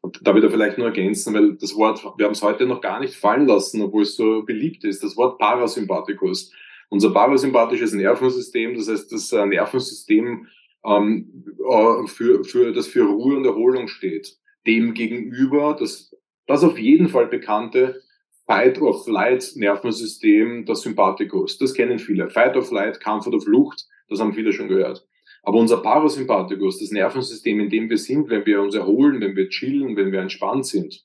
[0.00, 3.00] Und da wieder vielleicht nur ergänzen, weil das Wort, wir haben es heute noch gar
[3.00, 6.52] nicht fallen lassen, obwohl es so beliebt ist, das Wort Parasympathikus.
[6.88, 10.46] Unser parasympathisches Nervensystem, das heißt das äh, Nervensystem,
[10.84, 16.14] ähm, äh, für, für, das für Ruhe und Erholung steht dem gegenüber das,
[16.46, 18.02] das auf jeden Fall bekannte
[18.46, 21.58] Fight or Flight Nervensystem, das Sympathikus.
[21.58, 22.30] Das kennen viele.
[22.30, 25.06] Fight or Flight, Kampf oder Flucht, das haben viele schon gehört.
[25.42, 29.48] Aber unser Parasympathikus, das Nervensystem, in dem wir sind, wenn wir uns erholen, wenn wir
[29.48, 31.04] chillen, wenn wir entspannt sind,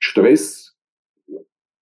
[0.00, 0.76] Stress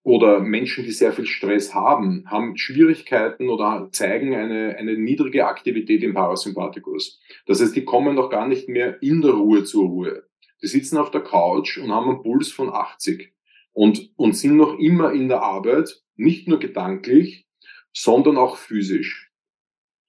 [0.03, 6.03] oder Menschen, die sehr viel Stress haben, haben Schwierigkeiten oder zeigen eine, eine niedrige Aktivität
[6.03, 7.19] im Parasympathikus.
[7.47, 10.26] Das heißt, die kommen noch gar nicht mehr in der Ruhe zur Ruhe.
[10.61, 13.33] Die sitzen auf der Couch und haben einen Puls von 80
[13.73, 17.47] und, und sind noch immer in der Arbeit, nicht nur gedanklich,
[17.93, 19.31] sondern auch physisch.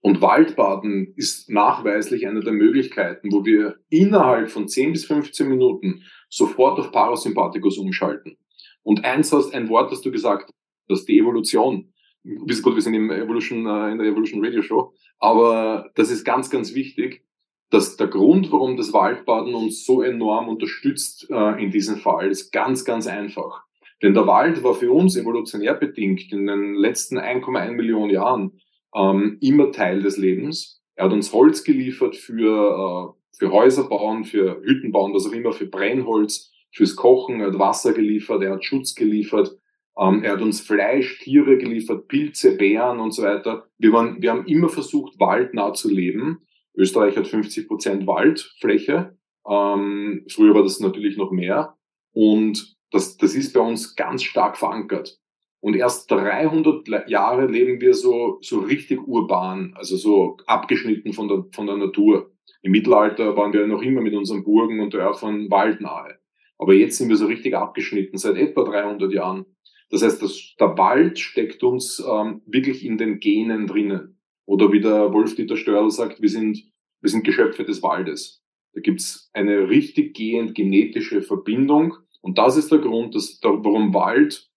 [0.01, 6.05] Und Waldbaden ist nachweislich eine der Möglichkeiten, wo wir innerhalb von 10 bis 15 Minuten
[6.29, 8.39] sofort auf Parasympathikus umschalten.
[8.83, 10.51] Und eins hast, ein Wort, das du gesagt
[10.89, 11.93] hast, die Evolution.
[12.25, 16.51] Gut, wir sind im Evolution, äh, in der Evolution Radio Show, aber das ist ganz,
[16.51, 17.25] ganz wichtig
[17.71, 22.51] dass der Grund, warum das Waldbaden uns so enorm unterstützt äh, in diesem Fall, ist
[22.51, 23.63] ganz, ganz einfach.
[24.03, 28.61] Denn der Wald war für uns evolutionär bedingt in den letzten 1,1 Millionen Jahren
[28.95, 30.83] ähm, immer Teil des Lebens.
[30.95, 35.33] Er hat uns Holz geliefert für, äh, für Häuser bauen, für Hütten bauen, was auch
[35.33, 39.57] immer, für Brennholz, fürs Kochen, er hat Wasser geliefert, er hat Schutz geliefert,
[39.99, 43.67] ähm, er hat uns Fleisch, Tiere geliefert, Pilze, Bären und so weiter.
[43.79, 46.47] Wir, waren, wir haben immer versucht, waldnah zu leben
[46.79, 49.17] Österreich hat 50 Prozent Waldfläche.
[49.49, 51.77] Ähm, früher war das natürlich noch mehr.
[52.13, 55.19] Und das, das ist bei uns ganz stark verankert.
[55.61, 61.47] Und erst 300 Jahre leben wir so, so richtig urban, also so abgeschnitten von der,
[61.53, 62.31] von der Natur.
[62.63, 66.19] Im Mittelalter waren wir noch immer mit unseren Burgen und Dörfern waldnahe.
[66.59, 69.47] Aber jetzt sind wir so richtig abgeschnitten, seit etwa 300 Jahren.
[69.91, 74.18] Das heißt, das, der Wald steckt uns ähm, wirklich in den Genen drinnen.
[74.49, 76.65] Oder wie der Wolf-Dieter Störl sagt, wir sind,
[77.03, 78.43] wir sind Geschöpfe des Waldes.
[78.73, 81.95] Da gibt's eine richtig gehend genetische Verbindung.
[82.23, 84.51] Und das ist der Grund, dass, warum Wald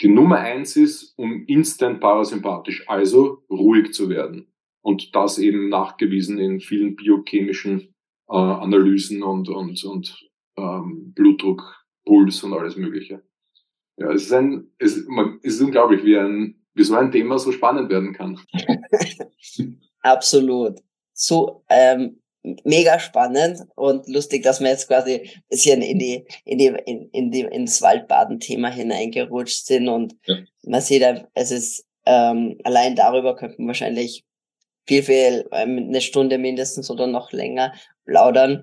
[0.00, 4.50] die Nummer eins ist, um instant parasympathisch, also ruhig zu werden.
[4.82, 7.94] Und das eben nachgewiesen in vielen biochemischen
[8.28, 13.22] äh, Analysen und, und, und ähm, Blutdruck, Puls und alles Mögliche.
[13.98, 17.38] Ja, es ist ein, es, man, es ist unglaublich, wie ein wie so ein Thema
[17.38, 18.38] so spannend werden kann.
[20.02, 20.78] Absolut.
[21.14, 22.20] So ähm,
[22.64, 27.08] mega spannend und lustig, dass wir jetzt quasi ein bisschen in die, in die, in,
[27.10, 30.36] in die, ins Waldbaden-Thema hineingerutscht sind und ja.
[30.64, 31.02] man sieht,
[31.34, 34.24] es ist, ähm, allein darüber könnten wir wahrscheinlich
[34.86, 37.72] viel, viel, ähm, eine Stunde mindestens oder noch länger
[38.04, 38.62] plaudern.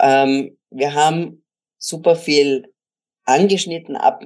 [0.00, 1.44] Ähm, wir haben
[1.78, 2.66] super viel
[3.24, 4.22] angeschnitten, ab,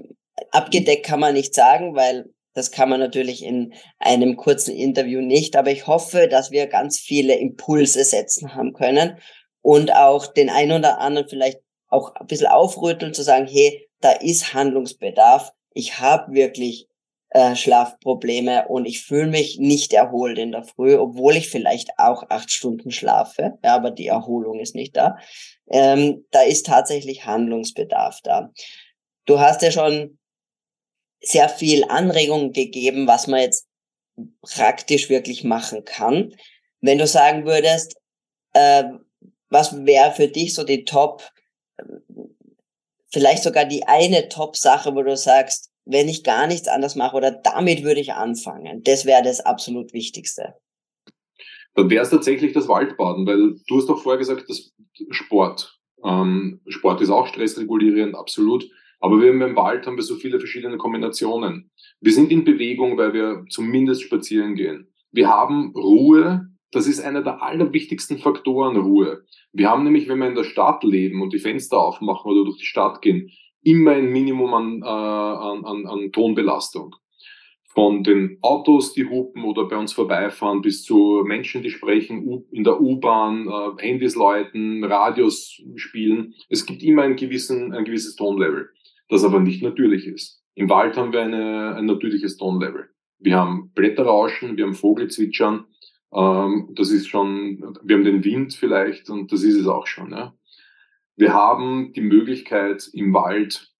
[0.51, 5.57] abgedeckt kann man nicht sagen, weil das kann man natürlich in einem kurzen Interview nicht,
[5.57, 9.19] aber ich hoffe, dass wir ganz viele Impulse setzen haben können
[9.63, 14.13] und auch den einen oder anderen vielleicht auch ein bisschen aufrütteln, zu sagen, hey, da
[14.13, 15.53] ist Handlungsbedarf.
[15.73, 16.89] Ich habe wirklich
[17.31, 22.25] äh, Schlafprobleme und ich fühle mich nicht erholt in der Früh, obwohl ich vielleicht auch
[22.29, 25.17] acht Stunden schlafe, ja, aber die Erholung ist nicht da.
[25.71, 28.51] Ähm, da ist tatsächlich Handlungsbedarf da.
[29.25, 30.19] Du hast ja schon
[31.23, 33.67] sehr viel Anregungen gegeben, was man jetzt
[34.43, 36.35] praktisch wirklich machen kann.
[36.81, 37.97] Wenn du sagen würdest,
[38.53, 38.85] äh,
[39.49, 41.23] was wäre für dich so die Top,
[43.13, 47.31] vielleicht sogar die eine Top-Sache, wo du sagst, wenn ich gar nichts anders mache oder
[47.31, 48.83] damit würde ich anfangen?
[48.83, 50.55] Das wäre das absolut Wichtigste.
[51.75, 54.73] Dann wäre es tatsächlich das Waldbaden, weil du hast doch vorher gesagt, dass
[55.11, 55.79] Sport.
[56.05, 58.69] Ähm, Sport ist auch stressregulierend, absolut.
[59.03, 61.73] Aber wir haben im Wald haben wir so viele verschiedene Kombinationen.
[62.01, 64.93] Wir sind in Bewegung, weil wir zumindest spazieren gehen.
[65.11, 66.47] Wir haben Ruhe.
[66.71, 69.25] Das ist einer der allerwichtigsten Faktoren, Ruhe.
[69.53, 72.59] Wir haben nämlich, wenn wir in der Stadt leben und die Fenster aufmachen oder durch
[72.59, 73.33] die Stadt gehen,
[73.65, 76.95] immer ein Minimum an, äh, an, an, an Tonbelastung.
[77.75, 82.63] Von den Autos, die hupen oder bei uns vorbeifahren, bis zu Menschen, die sprechen in
[82.63, 86.35] der U-Bahn, äh, Handys läuten, Radios spielen.
[86.49, 88.69] Es gibt immer ein, gewissen, ein gewisses Tonlevel,
[89.13, 90.43] das aber nicht natürlich ist.
[90.55, 92.89] Im Wald haben wir eine, ein natürliches Tonlevel.
[93.19, 95.67] Wir haben Blätterrauschen, wir haben Vogelzwitschern,
[96.15, 100.11] ähm, das ist schon, wir haben den Wind vielleicht und das ist es auch schon.
[100.11, 100.35] Ja.
[101.17, 103.71] Wir haben die Möglichkeit, im Wald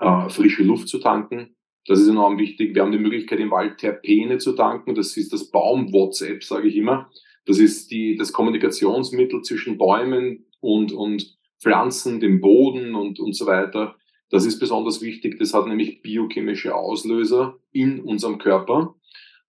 [0.00, 1.56] äh, frische Luft zu tanken.
[1.86, 2.76] Das ist enorm wichtig.
[2.76, 4.94] Wir haben die Möglichkeit, im Wald Terpene zu tanken.
[4.94, 7.10] Das ist das Baum-WhatsApp, sage ich immer.
[7.46, 13.46] Das ist die, das Kommunikationsmittel zwischen Bäumen und, und Pflanzen, dem Boden und, und so
[13.46, 13.96] weiter.
[14.32, 15.38] Das ist besonders wichtig.
[15.38, 18.96] Das hat nämlich biochemische Auslöser in unserem Körper.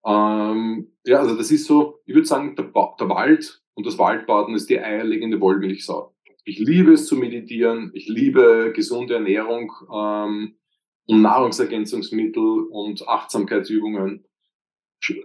[0.05, 2.65] Ähm, ja, also das ist so, ich würde sagen, der,
[2.99, 6.13] der Wald und das Waldbaden ist die eierlegende Wollmilchsau
[6.45, 10.57] ich liebe es zu meditieren, ich liebe gesunde Ernährung ähm,
[11.07, 14.25] und Nahrungsergänzungsmittel und Achtsamkeitsübungen,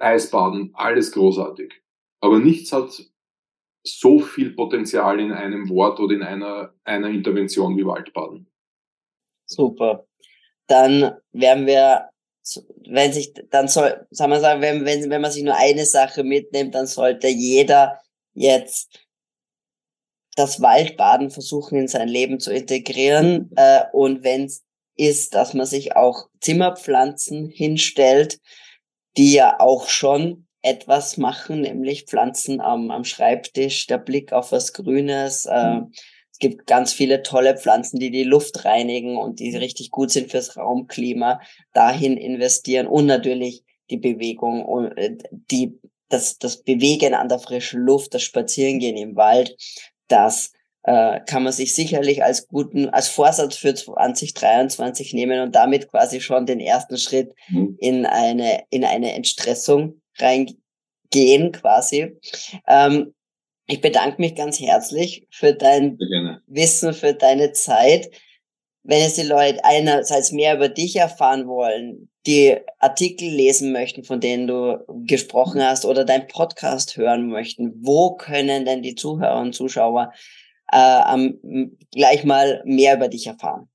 [0.01, 1.73] Eisbaden, alles großartig.
[2.21, 3.05] Aber nichts hat
[3.85, 8.49] so viel Potenzial in einem Wort oder in einer, einer Intervention wie Waldbaden.
[9.49, 10.07] Super.
[10.67, 12.11] Dann werden wir,
[12.87, 16.23] wenn sich, dann soll, sagen wir sagen, wenn, wenn, wenn man sich nur eine Sache
[16.23, 18.01] mitnimmt, dann sollte jeder
[18.35, 19.01] jetzt
[20.37, 23.51] das Waldbaden versuchen in sein Leben zu integrieren.
[23.57, 24.63] Äh, und wenn es
[24.95, 28.39] ist, dass man sich auch Zimmerpflanzen hinstellt,
[29.17, 34.73] die ja auch schon etwas machen, nämlich Pflanzen am, am Schreibtisch, der Blick auf was
[34.73, 35.47] Grünes.
[35.47, 35.81] Äh,
[36.39, 40.31] es gibt ganz viele tolle Pflanzen, die die Luft reinigen und die richtig gut sind
[40.31, 41.41] fürs Raumklima.
[41.73, 45.77] Dahin investieren und natürlich die Bewegung und äh, die
[46.09, 49.57] das, das Bewegen an der frischen Luft, das Spazierengehen im Wald,
[50.07, 50.53] das
[50.85, 56.21] äh, kann man sich sicherlich als guten, als Vorsatz für 2023 nehmen und damit quasi
[56.21, 57.77] schon den ersten Schritt mhm.
[57.81, 62.17] in eine, in eine Entstressung reingehen quasi.
[62.69, 63.13] Ähm,
[63.69, 65.99] ich bedanke mich ganz herzlich für dein
[66.47, 68.11] Wissen, für deine Zeit.
[68.83, 74.21] Wenn jetzt die Leute einerseits mehr über dich erfahren wollen, die Artikel lesen möchten, von
[74.21, 79.55] denen du gesprochen hast, oder dein Podcast hören möchten, wo können denn die Zuhörer und
[79.55, 80.15] Zuschauer
[80.73, 81.33] äh,
[81.93, 83.69] gleich mal mehr über dich erfahren?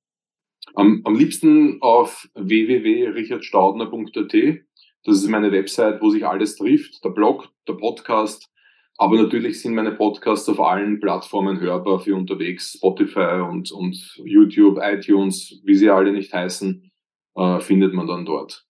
[0.73, 4.33] Am, am liebsten auf www.richardstaudner.at.
[5.03, 7.03] Das ist meine Website, wo sich alles trifft.
[7.03, 8.49] Der Blog, der Podcast.
[9.03, 12.75] Aber natürlich sind meine Podcasts auf allen Plattformen hörbar für unterwegs.
[12.77, 16.89] Spotify und, und YouTube, iTunes, wie sie alle nicht heißen
[17.35, 18.65] äh, findet man dann dort.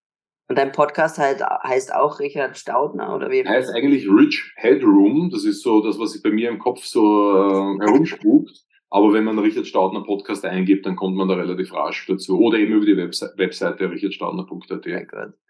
[0.49, 3.47] Und dein Podcast halt, heißt auch Richard Staudner oder wie?
[3.47, 5.29] Heißt eigentlich Rich Headroom.
[5.29, 8.57] Das ist so das, was sich bei mir im Kopf so äh, herumspukt.
[8.89, 12.39] Aber wenn man Richard Staudner Podcast eingibt, dann kommt man da relativ rasch dazu.
[12.39, 14.95] Oder eben über die Webse Webseite richardstaudner.at.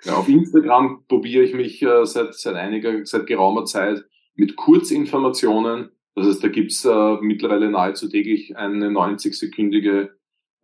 [0.03, 4.03] Ja, auf Instagram probiere ich mich äh, seit, seit einiger, seit geraumer Zeit
[4.35, 5.91] mit Kurzinformationen.
[6.15, 10.09] Das heißt, da gibt's äh, mittlerweile nahezu täglich eine 90-sekündige,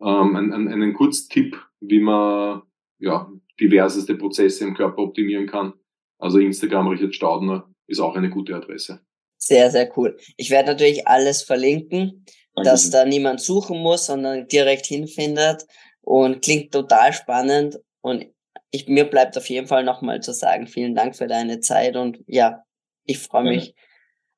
[0.00, 2.62] ähm, einen, einen Kurztipp wie man
[2.98, 5.74] ja, diverseste Prozesse im Körper optimieren kann.
[6.18, 9.00] Also Instagram Richard Staudner ist auch eine gute Adresse.
[9.38, 10.18] Sehr, sehr cool.
[10.36, 15.66] Ich werde natürlich alles verlinken, Danke dass da niemand suchen muss, sondern direkt hinfindet
[16.02, 18.26] und klingt total spannend und
[18.70, 22.20] ich, mir bleibt auf jeden Fall nochmal zu sagen, vielen Dank für deine Zeit und
[22.26, 22.62] ja,
[23.10, 23.74] ich freue mich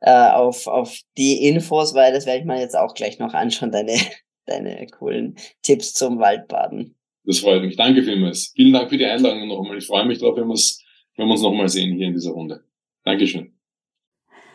[0.01, 3.71] äh, auf, auf die Infos, weil das werde ich mir jetzt auch gleich noch anschauen,
[3.71, 3.97] deine,
[4.47, 6.97] deine coolen Tipps zum Waldbaden.
[7.25, 7.77] Das freut mich.
[7.77, 8.53] Danke vielmals.
[8.57, 9.79] Vielen Dank für die Einladung nochmal.
[9.79, 12.65] Ich freue mich darauf, wenn, wenn wir uns nochmal sehen hier in dieser Runde.
[13.05, 13.57] Dankeschön.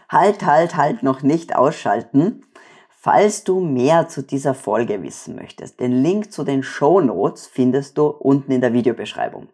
[0.10, 2.44] Halt, halt, halt, noch nicht ausschalten.
[2.90, 7.98] Falls du mehr zu dieser Folge wissen möchtest, den Link zu den Show Notes findest
[7.98, 9.50] du unten in der Videobeschreibung.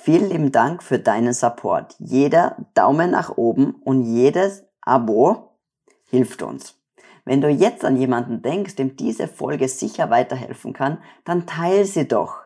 [0.00, 1.96] Vielen lieben Dank für deinen Support.
[1.98, 5.58] Jeder Daumen nach oben und jedes Abo
[6.08, 6.76] hilft uns.
[7.24, 12.08] Wenn du jetzt an jemanden denkst, dem diese Folge sicher weiterhelfen kann, dann teile sie
[12.08, 12.38] doch.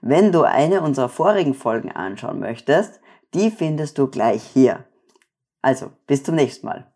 [0.00, 3.00] Wenn du eine unserer vorigen Folgen anschauen möchtest,
[3.34, 4.84] die findest du gleich hier.
[5.60, 6.91] Also, bis zum nächsten Mal.